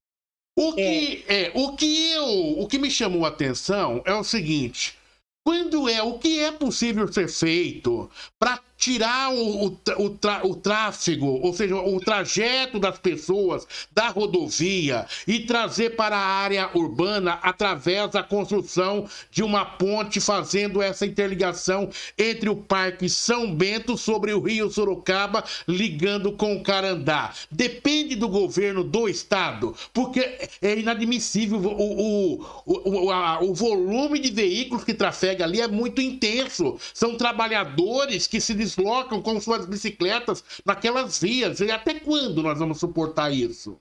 O 0.58 0.74
que, 0.74 1.26
é. 1.28 1.44
é. 1.48 1.52
o 1.54 1.76
que 1.76 2.12
eu, 2.12 2.60
o 2.60 2.68
que 2.68 2.78
me 2.78 2.90
chamou 2.90 3.26
a 3.26 3.30
atenção 3.30 4.02
é 4.06 4.14
o 4.14 4.24
seguinte: 4.24 4.98
quando 5.46 5.90
é 5.90 6.02
o 6.02 6.18
que 6.18 6.40
é 6.40 6.52
possível 6.52 7.12
ser 7.12 7.28
feito 7.28 8.10
para 8.40 8.60
tirar 8.78 9.32
o, 9.32 9.68
o, 9.68 9.78
o, 9.98 10.50
o, 10.50 10.56
tráfego, 10.56 11.40
ou 11.42 11.54
seja, 11.54 11.76
o 11.76 12.00
trajeto 12.00 12.80
das 12.80 12.98
pessoas 13.00 13.66
da 13.94 14.10
rodovia 14.10 15.06
e 15.28 15.40
trazer 15.40 15.96
para 15.96 16.18
a 16.18 16.26
área 16.26 16.70
urbana 16.74 17.40
através 17.42 18.12
da 18.12 18.22
construção 18.22 19.08
de 19.32 19.44
uma 19.44 19.66
ponte 19.66 20.20
fazendo 20.20 20.82
essa 20.82 21.06
interligação 21.06 21.90
entre 22.18 22.50
o 22.50 22.56
Parque 22.56 23.08
São 23.10 23.54
Bento 23.54 23.98
sobre 23.98 24.34
o 24.34 24.42
Rio 24.42 24.70
Sorocaba, 24.70 25.44
ligando 25.68 26.32
com 26.34 26.56
o 26.56 26.64
Carandá. 26.64 27.34
Depende 27.50 28.16
do 28.16 28.28
governo 28.28 28.84
do 28.84 29.08
estado, 29.08 29.76
porque 29.94 30.38
é 30.62 30.78
inadmissível 30.78 31.60
o, 31.60 32.42
o, 32.66 33.06
o, 33.06 33.12
a, 33.12 33.42
o 33.42 33.54
volume 33.54 34.20
de 34.20 34.32
veículos 34.32 34.84
que 34.84 34.94
trafega 34.94 35.46
ali 35.46 35.62
é 35.62 35.68
muito 35.68 36.02
intenso. 36.02 36.78
São 36.94 37.16
trabalhadores 37.16 38.28
que 38.28 38.42
se 38.42 38.54
deslocam 38.66 39.22
com 39.22 39.40
suas 39.40 39.66
bicicletas 39.66 40.44
naquelas 40.66 41.20
vias. 41.20 41.60
E 41.60 41.72
até 41.72 42.00
quando 42.00 42.42
nós 42.42 42.58
vamos 42.58 42.80
suportar 42.80 43.32
isso? 43.32 43.80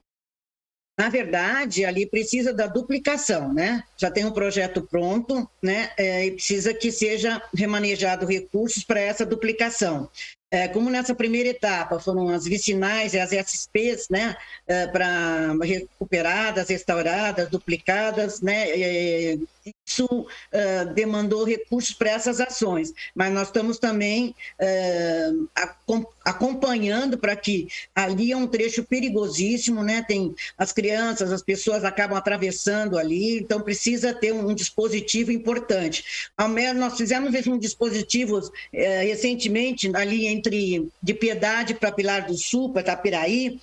Na 0.97 1.09
verdade, 1.09 1.83
ali 1.83 2.05
precisa 2.05 2.53
da 2.53 2.67
duplicação, 2.67 3.53
né? 3.53 3.83
Já 3.97 4.09
tem 4.09 4.23
um 4.23 4.31
projeto 4.31 4.81
pronto, 4.81 5.49
né? 5.61 5.91
É, 5.97 6.27
e 6.27 6.31
precisa 6.31 6.73
que 6.73 6.89
seja 6.89 7.41
remanejado 7.53 8.25
recursos 8.25 8.81
para 8.83 9.01
essa 9.01 9.25
duplicação. 9.25 10.09
É, 10.49 10.69
como 10.69 10.89
nessa 10.89 11.13
primeira 11.13 11.49
etapa 11.49 11.99
foram 11.99 12.29
as 12.29 12.45
vicinais 12.45 13.13
e 13.13 13.19
as 13.19 13.33
SPs, 13.33 14.07
né, 14.09 14.37
é, 14.65 14.87
para 14.87 15.53
recuperadas, 15.61 16.69
restauradas, 16.69 17.49
duplicadas, 17.49 18.39
né, 18.39 18.67
isso 19.65 20.05
uh, 20.05 20.93
demandou 20.93 21.43
recursos 21.43 21.93
para 21.95 22.11
essas 22.11 22.39
ações, 22.39 22.93
mas 23.15 23.33
nós 23.33 23.47
estamos 23.47 23.79
também 23.79 24.35
uh, 24.59 26.07
acompanhando 26.23 27.17
para 27.17 27.35
que 27.35 27.67
ali 27.95 28.31
é 28.31 28.37
um 28.37 28.47
trecho 28.47 28.83
perigosíssimo, 28.83 29.83
né? 29.83 30.03
Tem 30.07 30.35
as 30.57 30.71
crianças, 30.71 31.31
as 31.31 31.41
pessoas 31.41 31.83
acabam 31.83 32.17
atravessando 32.17 32.97
ali, 32.97 33.39
então 33.39 33.61
precisa 33.61 34.13
ter 34.13 34.33
um, 34.33 34.53
dispositivo 34.53 35.31
importante. 35.31 36.29
Ao 36.37 36.47
menos 36.47 36.79
nós 36.79 36.97
fizemos 36.97 37.35
um 37.47 37.57
dispositivo 37.57 38.37
uh, 38.37 38.51
recentemente 38.71 39.89
ali 39.95 40.27
entre 40.27 40.87
de 41.01 41.13
Piedade 41.13 41.73
para 41.73 41.91
Pilar 41.91 42.27
do 42.27 42.37
Sul, 42.37 42.71
para 42.71 42.83
Tapiraí, 42.83 43.59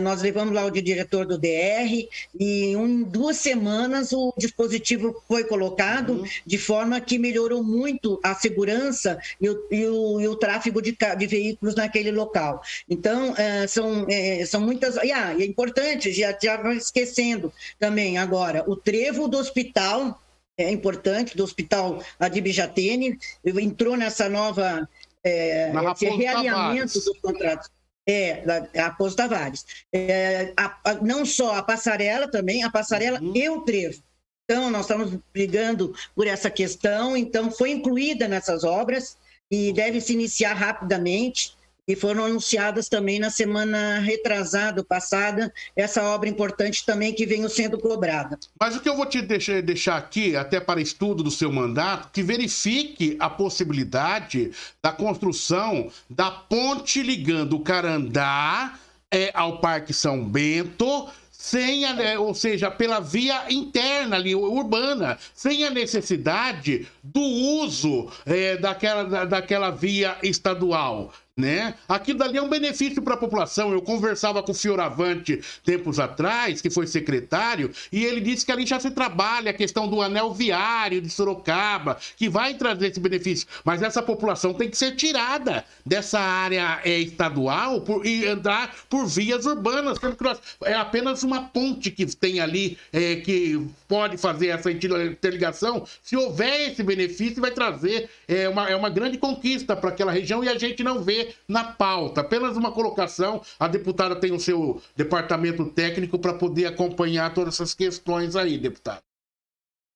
nós 0.00 0.22
levamos 0.22 0.54
lá 0.54 0.64
o 0.64 0.70
diretor 0.70 1.26
do 1.26 1.36
DR 1.36 2.08
e 2.38 2.72
em 2.72 3.02
duas 3.02 3.36
semanas 3.36 4.10
o 4.12 4.32
dispositivo 4.38 5.22
foi 5.28 5.35
colocado 5.44 6.14
uhum. 6.14 6.24
de 6.44 6.58
forma 6.58 7.00
que 7.00 7.18
melhorou 7.18 7.62
muito 7.62 8.20
a 8.22 8.34
segurança 8.34 9.18
e 9.40 9.48
o, 9.48 9.68
e 9.70 9.86
o, 9.86 10.20
e 10.20 10.28
o 10.28 10.36
tráfego 10.36 10.80
de, 10.82 10.96
de, 11.18 11.26
veículos 11.26 11.74
naquele 11.74 12.10
local. 12.10 12.62
Então, 12.88 13.34
é, 13.36 13.66
são, 13.66 14.06
é, 14.08 14.44
são 14.46 14.60
muitas. 14.60 14.96
E 14.96 15.12
ah, 15.12 15.34
é 15.38 15.44
importante, 15.44 16.12
já 16.12 16.30
estava 16.30 16.74
esquecendo 16.74 17.52
também 17.78 18.18
agora, 18.18 18.64
o 18.66 18.76
trevo 18.76 19.28
do 19.28 19.38
hospital. 19.38 20.20
É 20.58 20.70
importante, 20.70 21.36
do 21.36 21.44
Hospital 21.44 22.02
Adib 22.18 22.46
Jatene, 22.50 23.18
entrou 23.44 23.94
nessa 23.94 24.26
nova 24.26 24.88
é, 25.22 25.72
esse 25.92 26.06
realinhamento 26.06 26.94
dos 26.94 27.18
contratos. 27.20 27.68
É, 28.08 28.44
a 28.78 28.84
Raposo 28.84 29.16
Tavares. 29.16 29.66
É, 29.92 30.52
a, 30.56 30.78
a, 30.84 30.94
não 30.94 31.26
só 31.26 31.56
a 31.56 31.62
passarela 31.62 32.30
também, 32.30 32.62
a 32.62 32.70
passarela 32.70 33.20
uhum. 33.20 33.32
e 33.34 33.48
o 33.48 33.62
trevo. 33.62 34.00
Então, 34.48 34.70
nós 34.70 34.82
estamos 34.82 35.12
brigando 35.34 35.92
por 36.14 36.24
essa 36.24 36.48
questão, 36.48 37.16
então 37.16 37.50
foi 37.50 37.70
incluída 37.70 38.28
nessas 38.28 38.62
obras 38.62 39.16
e 39.50 39.72
deve 39.72 40.00
se 40.00 40.12
iniciar 40.12 40.54
rapidamente. 40.54 41.56
E 41.88 41.94
foram 41.94 42.24
anunciadas 42.24 42.88
também 42.88 43.20
na 43.20 43.30
semana 43.30 44.00
retrasada, 44.00 44.82
passada, 44.82 45.52
essa 45.76 46.02
obra 46.02 46.28
importante 46.28 46.84
também 46.84 47.12
que 47.12 47.24
vem 47.24 47.48
sendo 47.48 47.78
cobrada. 47.78 48.36
Mas 48.60 48.74
o 48.74 48.80
que 48.80 48.88
eu 48.88 48.96
vou 48.96 49.06
te 49.06 49.22
deixar, 49.22 49.62
deixar 49.62 49.96
aqui, 49.96 50.34
até 50.34 50.58
para 50.58 50.80
estudo 50.80 51.22
do 51.22 51.30
seu 51.30 51.52
mandato, 51.52 52.10
que 52.12 52.24
verifique 52.24 53.16
a 53.20 53.30
possibilidade 53.30 54.50
da 54.82 54.90
construção 54.90 55.88
da 56.10 56.28
ponte 56.28 57.04
ligando 57.04 57.54
o 57.54 57.60
Carandá 57.60 58.76
é, 59.08 59.30
ao 59.32 59.60
Parque 59.60 59.94
São 59.94 60.24
Bento 60.24 61.08
sem 61.46 61.84
a, 61.84 62.18
ou 62.18 62.34
seja, 62.34 62.72
pela 62.72 62.98
via 62.98 63.44
interna 63.52 64.16
ali, 64.16 64.34
urbana, 64.34 65.16
sem 65.32 65.64
a 65.64 65.70
necessidade 65.70 66.88
do 67.04 67.20
uso 67.20 68.10
é, 68.26 68.56
daquela, 68.56 69.04
da, 69.04 69.24
daquela 69.24 69.70
via 69.70 70.16
estadual 70.24 71.12
né? 71.36 71.74
Aquilo 71.86 72.18
dali 72.18 72.38
é 72.38 72.42
um 72.42 72.48
benefício 72.48 73.02
para 73.02 73.12
a 73.12 73.18
população. 73.18 73.70
Eu 73.70 73.82
conversava 73.82 74.42
com 74.42 74.52
o 74.52 74.54
Fioravante 74.54 75.42
tempos 75.62 75.98
atrás, 75.98 76.62
que 76.62 76.70
foi 76.70 76.86
secretário, 76.86 77.70
e 77.92 78.04
ele 78.04 78.22
disse 78.22 78.46
que 78.46 78.50
ali 78.50 78.64
já 78.64 78.80
se 78.80 78.90
trabalha 78.90 79.50
a 79.50 79.54
questão 79.54 79.86
do 79.86 80.00
anel 80.00 80.32
viário 80.32 81.00
de 81.00 81.10
Sorocaba, 81.10 81.98
que 82.16 82.26
vai 82.26 82.54
trazer 82.54 82.88
esse 82.88 82.98
benefício. 82.98 83.46
Mas 83.62 83.82
essa 83.82 84.02
população 84.02 84.54
tem 84.54 84.70
que 84.70 84.78
ser 84.78 84.92
tirada 84.96 85.62
dessa 85.84 86.18
área 86.18 86.80
é, 86.82 86.98
estadual 87.00 87.82
por, 87.82 88.06
e 88.06 88.26
andar 88.26 88.74
por 88.88 89.06
vias 89.06 89.44
urbanas, 89.44 89.98
porque 89.98 90.24
nós, 90.24 90.40
é 90.64 90.72
apenas 90.72 91.22
uma 91.22 91.42
ponte 91.42 91.90
que 91.90 92.06
tem 92.16 92.40
ali 92.40 92.78
é, 92.90 93.16
que 93.16 93.62
pode 93.86 94.16
fazer 94.16 94.48
essa 94.48 94.70
interligação. 94.70 95.86
Se 96.02 96.16
houver 96.16 96.70
esse 96.70 96.82
benefício, 96.82 97.42
vai 97.42 97.50
trazer 97.50 98.08
é, 98.26 98.48
uma, 98.48 98.70
é 98.70 98.74
uma 98.74 98.88
grande 98.88 99.18
conquista 99.18 99.76
para 99.76 99.90
aquela 99.90 100.12
região 100.12 100.42
e 100.42 100.48
a 100.48 100.56
gente 100.56 100.82
não 100.82 101.02
vê 101.02 101.25
na 101.48 101.64
pauta. 101.64 102.20
Apenas 102.20 102.56
uma 102.56 102.72
colocação. 102.72 103.40
A 103.58 103.68
deputada 103.68 104.16
tem 104.16 104.32
o 104.32 104.40
seu 104.40 104.80
departamento 104.94 105.64
técnico 105.66 106.18
para 106.18 106.34
poder 106.34 106.66
acompanhar 106.66 107.32
todas 107.34 107.54
essas 107.54 107.74
questões 107.74 108.36
aí, 108.36 108.58
deputada. 108.58 109.00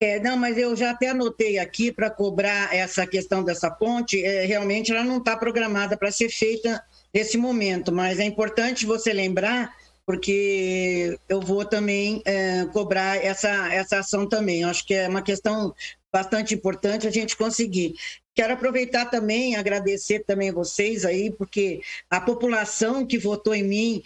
É, 0.03 0.19
não, 0.19 0.35
mas 0.35 0.57
eu 0.57 0.75
já 0.75 0.93
até 0.93 1.11
anotei 1.11 1.59
aqui 1.59 1.93
para 1.93 2.09
cobrar 2.09 2.75
essa 2.75 3.07
questão 3.07 3.45
dessa 3.45 3.71
ponte. 3.71 4.25
É, 4.25 4.47
realmente 4.47 4.91
ela 4.91 5.05
não 5.05 5.19
está 5.19 5.37
programada 5.37 5.95
para 5.95 6.11
ser 6.11 6.31
feita 6.31 6.83
nesse 7.13 7.37
momento, 7.37 7.93
mas 7.93 8.19
é 8.19 8.25
importante 8.25 8.87
você 8.87 9.13
lembrar, 9.13 9.77
porque 10.07 11.19
eu 11.29 11.39
vou 11.41 11.67
também 11.67 12.23
é, 12.25 12.65
cobrar 12.73 13.23
essa, 13.23 13.51
essa 13.71 13.99
ação 13.99 14.27
também. 14.27 14.63
Eu 14.63 14.71
acho 14.71 14.87
que 14.87 14.95
é 14.95 15.07
uma 15.07 15.21
questão 15.21 15.75
bastante 16.11 16.55
importante 16.55 17.07
a 17.07 17.11
gente 17.11 17.37
conseguir. 17.37 17.95
Quero 18.33 18.55
aproveitar 18.55 19.07
também, 19.07 19.57
agradecer 19.57 20.21
também 20.21 20.53
vocês 20.53 21.05
aí, 21.05 21.31
porque 21.33 21.81
a 22.09 22.21
população 22.21 23.05
que 23.05 23.19
votou 23.19 23.55
em 23.55 23.65
mim 23.65 24.03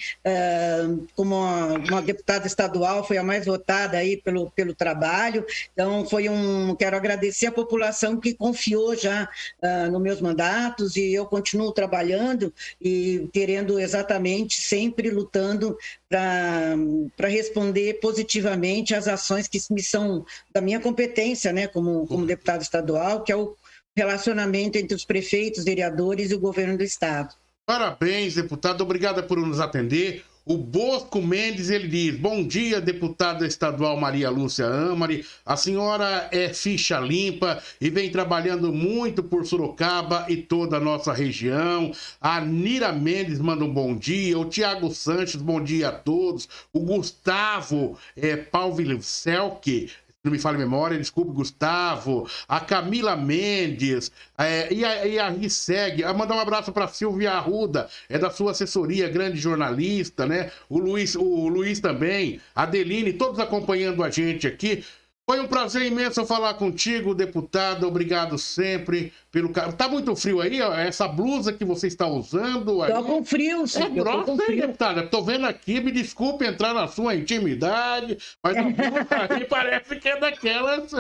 como 1.15 1.37
uma, 1.37 1.67
uma, 1.79 2.03
deputada 2.03 2.47
estadual 2.47 3.07
foi 3.07 3.19
a 3.19 3.23
mais 3.23 3.45
votada 3.45 3.99
aí 3.99 4.17
pelo, 4.17 4.51
pelo 4.51 4.75
trabalho. 4.75 5.45
Então, 5.73 6.07
foi 6.07 6.29
um. 6.29 6.75
Quero 6.75 6.97
agradecer 6.97 7.47
a 7.47 7.53
população 7.53 8.19
que 8.19 8.35
confiou 8.35 8.97
já 8.97 9.29
uh, 9.63 9.91
nos 9.91 10.01
meus 10.01 10.21
mandatos 10.21 10.97
e 10.97 11.13
eu 11.13 11.27
continuo 11.27 11.71
trabalhando 11.73 12.53
e 12.81 13.29
querendo 13.33 13.79
exatamente, 13.79 14.61
sempre 14.61 15.11
lutando 15.11 15.77
para 16.09 17.29
responder 17.29 17.95
positivamente 18.01 18.95
às 18.95 19.07
ações 19.07 19.49
que 19.49 19.61
me 19.71 19.83
são 19.83 20.25
da 20.53 20.61
minha 20.61 20.81
competência, 20.81 21.53
né, 21.53 21.67
como, 21.67 22.07
como 22.07 22.25
deputado 22.25 22.63
estadual, 22.63 23.23
que 23.23 23.33
é 23.33 23.37
o 23.37 23.57
relacionamento 23.97 24.77
entre 24.77 24.95
os 24.95 25.05
prefeitos, 25.05 25.65
vereadores 25.65 26.31
e 26.31 26.35
o 26.35 26.41
governo 26.41 26.77
do 26.77 26.83
estado. 26.83 27.35
Parabéns, 27.67 28.35
deputado. 28.35 28.83
Obrigada 28.83 29.23
por 29.23 29.39
nos 29.39 29.61
atender. 29.61 30.25
O 30.47 30.59
Bosco 30.59 31.23
Mendes, 31.23 31.71
ele 31.71 31.89
diz: 31.89 32.17
Bom 32.17 32.47
dia, 32.47 32.79
deputada 32.79 33.47
estadual 33.47 33.97
Maria 33.99 34.29
Lúcia 34.29 34.67
Amari. 34.67 35.25
A 35.47 35.57
senhora 35.57 36.29
é 36.31 36.53
ficha 36.53 37.01
limpa 37.01 37.63
e 37.81 37.89
vem 37.89 38.11
trabalhando 38.11 38.71
muito 38.71 39.23
por 39.23 39.47
Sorocaba 39.47 40.27
e 40.29 40.37
toda 40.37 40.77
a 40.77 40.81
nossa 40.81 41.15
região. 41.15 41.93
A 42.21 42.43
Nira 42.43 42.93
Mendes 42.93 43.39
manda 43.39 43.65
um 43.65 43.73
bom 43.73 43.97
dia. 43.97 44.39
O 44.39 44.45
Tiago 44.45 44.91
Sanches, 44.91 45.41
bom 45.41 45.65
dia 45.65 45.89
a 45.89 45.93
todos. 45.93 46.47
O 46.75 46.81
Gustavo 46.81 47.97
é, 48.15 48.37
Pauvilselke 48.37 49.91
não 50.25 50.33
me 50.33 50.39
fale 50.39 50.57
memória, 50.57 50.99
desculpe, 50.99 51.33
Gustavo, 51.33 52.27
a 52.49 52.59
Camila 52.59 53.15
Mendes, 53.15 54.11
é, 54.39 54.73
e 54.73 54.83
a, 54.83 55.07
e 55.07 55.19
a 55.19 55.29
Risseg, 55.29 56.03
a 56.03 56.15
mandar 56.15 56.37
um 56.37 56.41
abraço 56.41 56.73
para 56.73 56.89
Silvia 56.89 57.33
Arruda, 57.33 57.91
é 58.09 58.19
da 58.19 58.31
sua 58.31 58.53
assessoria, 58.53 59.07
grande 59.07 59.39
jornalista, 59.39 60.25
né? 60.25 60.51
O 60.67 60.79
Luiz, 60.79 61.15
o 61.15 61.49
Luiz 61.49 61.79
também, 61.79 62.41
a 62.57 62.63
Adeline, 62.63 63.13
todos 63.13 63.39
acompanhando 63.39 64.03
a 64.03 64.09
gente 64.09 64.47
aqui. 64.47 64.83
Foi 65.27 65.41
um 65.41 65.47
prazer 65.47 65.83
imenso 65.87 66.27
falar 66.27 66.53
contigo, 66.55 67.15
deputada. 67.15 67.89
Obrigado 67.89 68.37
sempre 68.37 69.11
pelo 69.33 69.49
carinho. 69.49 69.75
Tá 69.75 69.89
muito 69.89 70.15
frio 70.15 70.43
aí, 70.43 70.61
ó, 70.61 70.75
essa 70.75 71.09
blusa 71.09 71.51
que 71.51 71.65
você 71.65 71.87
está 71.87 72.07
usando. 72.07 72.83
Aí. 72.83 72.93
Tô 72.93 73.03
com 73.03 73.25
frio, 73.25 73.67
sim. 73.67 73.85
É 73.85 73.89
grossa, 73.89 74.33
hein, 74.33 74.39
frio. 74.39 74.61
deputada? 74.67 75.07
Tô 75.07 75.23
vendo 75.23 75.47
aqui, 75.47 75.81
me 75.81 75.91
desculpe 75.91 76.45
entrar 76.45 76.75
na 76.75 76.87
sua 76.89 77.15
intimidade, 77.15 78.19
mas 78.43 78.55
a 78.55 78.63
blusa 78.65 79.07
aí 79.31 79.45
parece 79.49 79.97
que 79.97 80.09
é 80.11 80.21
daquelas. 80.21 80.93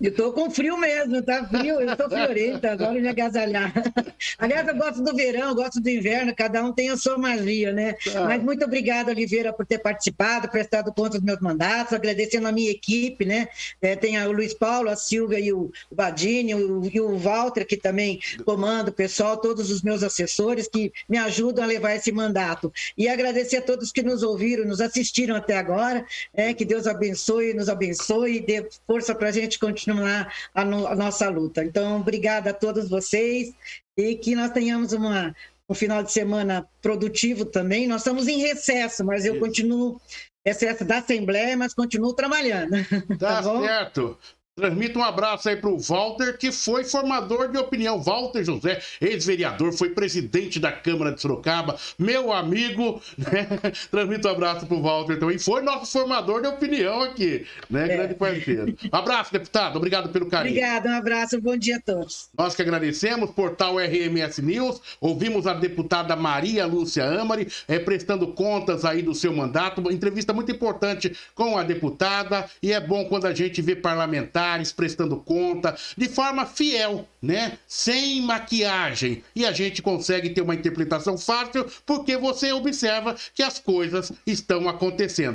Eu 0.00 0.12
tô 0.12 0.32
com 0.32 0.50
frio 0.50 0.76
mesmo, 0.76 1.22
tá 1.22 1.46
frio, 1.46 1.80
eu 1.80 1.96
sou 1.96 2.10
friorenta, 2.10 2.72
adoro 2.72 3.00
me 3.00 3.08
agasalhar. 3.08 3.72
Aliás, 4.38 4.66
eu 4.66 4.74
gosto 4.74 5.00
do 5.02 5.14
verão, 5.14 5.54
gosto 5.54 5.80
do 5.80 5.88
inverno, 5.88 6.34
cada 6.34 6.64
um 6.64 6.72
tem 6.72 6.90
a 6.90 6.96
sua 6.96 7.16
magia, 7.16 7.72
né? 7.72 7.94
Ah. 8.14 8.24
Mas 8.24 8.42
muito 8.42 8.64
obrigada, 8.64 9.12
Oliveira, 9.12 9.52
por 9.52 9.64
ter 9.64 9.78
participado, 9.78 10.48
prestado 10.48 10.92
conta 10.92 11.10
dos 11.10 11.22
meus 11.22 11.40
mandatos, 11.40 11.92
agradecendo 11.92 12.48
a 12.48 12.52
minha 12.52 12.72
equipe, 12.72 13.24
né? 13.24 13.48
É, 13.80 13.94
tem 13.94 14.20
o 14.20 14.32
Luiz 14.32 14.52
Paulo, 14.52 14.90
a 14.90 14.96
Silvia 14.96 15.38
e 15.38 15.52
o 15.52 15.70
Badini, 15.92 16.56
o, 16.56 16.90
e 16.92 17.00
o 17.00 17.16
Walter, 17.16 17.64
que 17.64 17.76
também 17.76 18.18
comanda 18.44 18.90
o 18.90 18.94
pessoal, 18.94 19.36
todos 19.36 19.70
os 19.70 19.80
meus 19.80 20.02
assessores 20.02 20.66
que 20.66 20.92
me 21.08 21.18
ajudam 21.18 21.62
a 21.62 21.68
levar 21.68 21.94
esse 21.94 22.10
mandato. 22.10 22.72
E 22.98 23.08
agradecer 23.08 23.58
a 23.58 23.62
todos 23.62 23.92
que 23.92 24.02
nos 24.02 24.24
ouviram, 24.24 24.64
nos 24.64 24.80
assistiram 24.80 25.36
até 25.36 25.56
agora, 25.56 26.04
é, 26.34 26.52
que 26.52 26.64
Deus 26.64 26.88
abençoe, 26.88 27.54
nos 27.54 27.68
abençoe 27.68 28.38
e 28.38 28.40
dê 28.40 28.68
força 28.86 29.14
para 29.14 29.28
a 29.28 29.32
gente 29.32 29.56
continuar 29.56 29.83
continuar 29.84 30.32
a, 30.54 30.64
no, 30.64 30.86
a 30.86 30.96
nossa 30.96 31.28
luta. 31.28 31.62
Então, 31.64 32.00
obrigada 32.00 32.50
a 32.50 32.54
todos 32.54 32.88
vocês 32.88 33.54
e 33.96 34.16
que 34.16 34.34
nós 34.34 34.50
tenhamos 34.50 34.92
uma, 34.92 35.34
um 35.68 35.74
final 35.74 36.02
de 36.02 36.10
semana 36.10 36.66
produtivo 36.80 37.44
também. 37.44 37.86
Nós 37.86 38.00
estamos 38.00 38.26
em 38.26 38.38
recesso, 38.38 39.04
mas 39.04 39.24
eu 39.24 39.34
Isso. 39.34 39.44
continuo 39.44 40.00
recesso 40.46 40.84
da 40.84 40.98
Assembleia, 40.98 41.56
mas 41.56 41.74
continuo 41.74 42.14
trabalhando. 42.14 42.72
Tá, 43.18 43.42
tá 43.42 43.60
certo. 43.60 44.18
Transmita 44.56 45.00
um 45.00 45.02
abraço 45.02 45.48
aí 45.48 45.56
para 45.56 45.68
o 45.68 45.80
Walter, 45.80 46.38
que 46.38 46.52
foi 46.52 46.84
formador 46.84 47.50
de 47.50 47.58
opinião. 47.58 48.00
Walter 48.00 48.44
José, 48.44 48.80
ex-vereador, 49.00 49.72
foi 49.72 49.90
presidente 49.90 50.60
da 50.60 50.70
Câmara 50.70 51.10
de 51.10 51.20
Sorocaba, 51.20 51.76
meu 51.98 52.32
amigo. 52.32 53.02
Né? 53.18 53.48
Transmita 53.90 54.28
um 54.28 54.30
abraço 54.30 54.64
para 54.64 54.76
o 54.76 54.80
Walter 54.80 55.18
também. 55.18 55.38
Foi 55.40 55.60
nosso 55.60 55.90
formador 55.90 56.40
de 56.40 56.46
opinião 56.46 57.02
aqui, 57.02 57.44
né? 57.68 57.82
É. 57.84 57.96
Grande 57.96 58.14
parceiro. 58.14 58.76
Abraço, 58.92 59.32
deputado. 59.32 59.74
Obrigado 59.74 60.10
pelo 60.10 60.26
carinho. 60.26 60.56
Obrigado, 60.56 60.86
um 60.86 60.98
abraço, 60.98 61.40
bom 61.40 61.56
dia 61.56 61.78
a 61.78 61.80
todos. 61.80 62.28
Nós 62.38 62.54
que 62.54 62.62
agradecemos, 62.62 63.32
portal 63.32 63.74
RMS 63.80 64.40
News. 64.40 64.80
Ouvimos 65.00 65.48
a 65.48 65.54
deputada 65.54 66.14
Maria 66.14 66.64
Lúcia 66.64 67.04
Amari, 67.04 67.48
é, 67.66 67.80
prestando 67.80 68.28
contas 68.28 68.84
aí 68.84 69.02
do 69.02 69.16
seu 69.16 69.34
mandato. 69.34 69.80
Uma 69.80 69.92
entrevista 69.92 70.32
muito 70.32 70.52
importante 70.52 71.12
com 71.34 71.58
a 71.58 71.64
deputada. 71.64 72.48
E 72.62 72.72
é 72.72 72.80
bom 72.80 73.06
quando 73.06 73.26
a 73.26 73.34
gente 73.34 73.60
vê 73.60 73.74
parlamentar 73.74 74.43
prestando 74.72 75.16
conta, 75.16 75.76
de 75.96 76.08
forma 76.08 76.46
fiel, 76.46 77.08
né? 77.20 77.58
Sem 77.66 78.20
maquiagem. 78.22 79.22
E 79.34 79.44
a 79.46 79.52
gente 79.52 79.82
consegue 79.82 80.30
ter 80.30 80.42
uma 80.42 80.54
interpretação 80.54 81.16
fácil 81.16 81.66
porque 81.86 82.16
você 82.16 82.52
observa 82.52 83.16
que 83.34 83.42
as 83.42 83.58
coisas 83.58 84.12
estão 84.26 84.68
acontecendo. 84.68 85.32